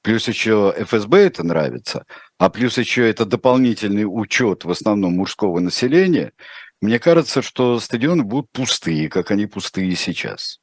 [0.01, 2.05] Плюс еще ФСБ это нравится,
[2.37, 6.33] а плюс еще это дополнительный учет в основном мужского населения–
[6.85, 10.59] мне кажется, что стадионы будут пустые, как они пустые сейчас.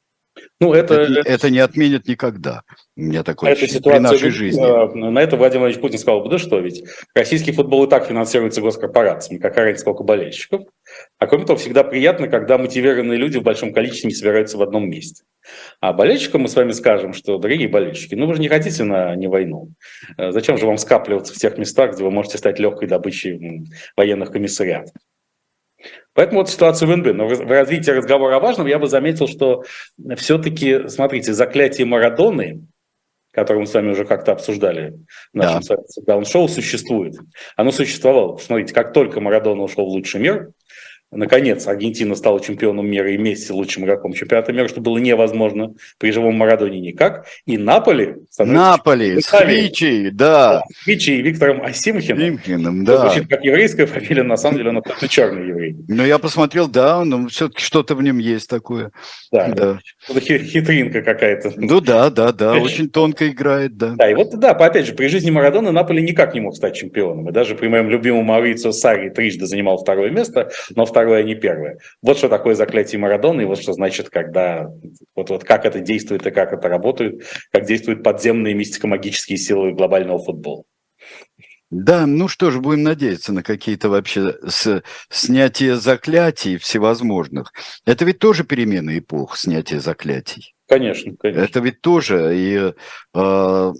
[0.59, 2.63] Ну, это, это, это не отменят никогда.
[2.95, 4.63] У меня такое это ситуация, при нашей жизни.
[4.63, 8.61] Э, на это Владимир Владимирович Путин сказал, да что ведь, российский футбол и так финансируется
[8.61, 10.61] госкорпорациями, какая разница, сколько болельщиков.
[11.19, 14.89] А кроме того, всегда приятно, когда мотивированные люди в большом количестве не собираются в одном
[14.89, 15.23] месте.
[15.81, 19.15] А болельщикам мы с вами скажем, что, дорогие болельщики, ну вы же не хотите на
[19.15, 19.69] не войну.
[20.17, 24.31] Э, зачем же вам скапливаться в тех местах, где вы можете стать легкой добычей военных
[24.31, 24.93] комиссариатов?
[26.13, 27.17] Поэтому вот ситуация вин-вин.
[27.17, 29.63] Но в развитии разговора о важном я бы заметил, что
[30.17, 32.67] все-таки, смотрите, заклятие Марадоны,
[33.31, 34.99] которое мы с вами уже как-то обсуждали
[35.33, 35.61] в нашем
[36.05, 36.23] да.
[36.23, 37.15] шоу, существует.
[37.55, 38.37] Оно существовало.
[38.37, 40.51] Смотрите, как только Марадона ушел в лучший мир,
[41.15, 46.11] Наконец, Аргентина стала чемпионом мира и Месси лучшим игроком чемпионата мира, что было невозможно при
[46.11, 47.25] живом Марадоне никак.
[47.45, 48.15] И Наполи...
[48.37, 50.63] Наполи, с Хвичи, да.
[50.73, 52.35] С Хвичи и Виктором Асимхиным.
[52.35, 53.09] Асимхиным, да.
[53.09, 55.75] Звучит как еврейская фамилия, на самом деле он просто черный еврей.
[55.87, 58.91] Но я посмотрел, да, но все-таки что-то в нем есть такое.
[59.31, 59.79] Да, да.
[60.09, 61.53] Это хитринка какая-то.
[61.55, 63.93] Ну да, да, да, очень тонко играет, да.
[63.97, 67.29] Да, и вот, да, опять же, при жизни Марадона Наполи никак не мог стать чемпионом.
[67.29, 71.35] И даже при моем любимом Маурицио Сари трижды занимал второе место, но второе второе, не
[71.35, 71.79] первое.
[72.01, 74.69] Вот что такое заклятие Марадона, и вот что значит, когда
[75.15, 80.23] вот, вот как это действует и как это работает, как действуют подземные мистико-магические силы глобального
[80.23, 80.63] футбола.
[81.69, 87.51] Да, ну что ж, будем надеяться на какие-то вообще с, снятие заклятий всевозможных.
[87.85, 90.53] Это ведь тоже перемена эпох, снятие заклятий.
[90.69, 91.41] Конечно, конечно.
[91.41, 92.73] Это ведь тоже и
[93.15, 93.73] э,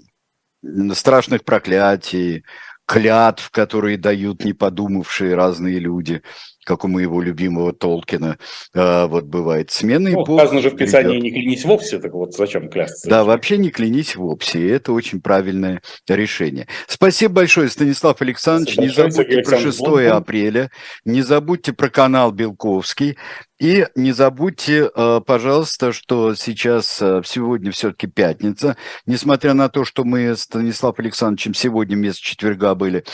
[0.92, 2.44] страшных проклятий,
[2.86, 6.22] клятв, которые дают не подумавшие разные люди,
[6.64, 8.38] как у моего любимого Толкина,
[8.74, 9.70] э, вот бывает.
[9.70, 10.40] Смена ну, эпох.
[10.40, 13.08] Сказано же в Писании «не клянись вовсе», так вот зачем клясться?
[13.08, 16.66] Да, вообще не клянись вовсе, и это очень правильное решение.
[16.86, 18.74] Спасибо большое, Станислав Александрович.
[18.74, 20.70] Спасибо не забудьте про 6 апреля,
[21.04, 23.16] не забудьте про канал Белковский.
[23.60, 28.76] И не забудьте, э, пожалуйста, что сейчас, э, сегодня все-таки пятница,
[29.06, 33.04] несмотря на то, что мы с Станиславом Александровичем сегодня вместо четверга были.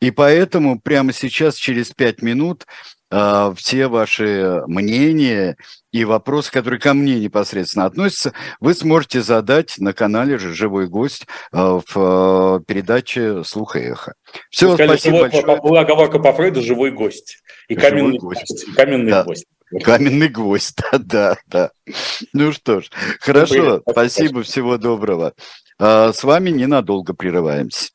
[0.00, 2.64] И поэтому прямо сейчас, через пять минут,
[3.10, 5.58] э, все ваши мнения
[5.92, 12.64] и вопросы, которые ко мне непосредственно относятся, вы сможете задать на канале «Живой гость» в
[12.66, 14.14] передаче «Слух и эхо».
[14.48, 15.60] Все, спасибо большое.
[15.60, 18.48] Была оговорка по Фрейду «Живой гость» и каменный гость.
[18.48, 18.74] гость.
[18.74, 19.24] Каменный да.
[19.24, 19.44] гость.
[19.80, 21.70] Каменный гвоздь, да, да, да.
[22.32, 25.34] Ну что ж, хорошо, спасибо, всего доброго.
[25.78, 27.90] А, с вами ненадолго прерываемся.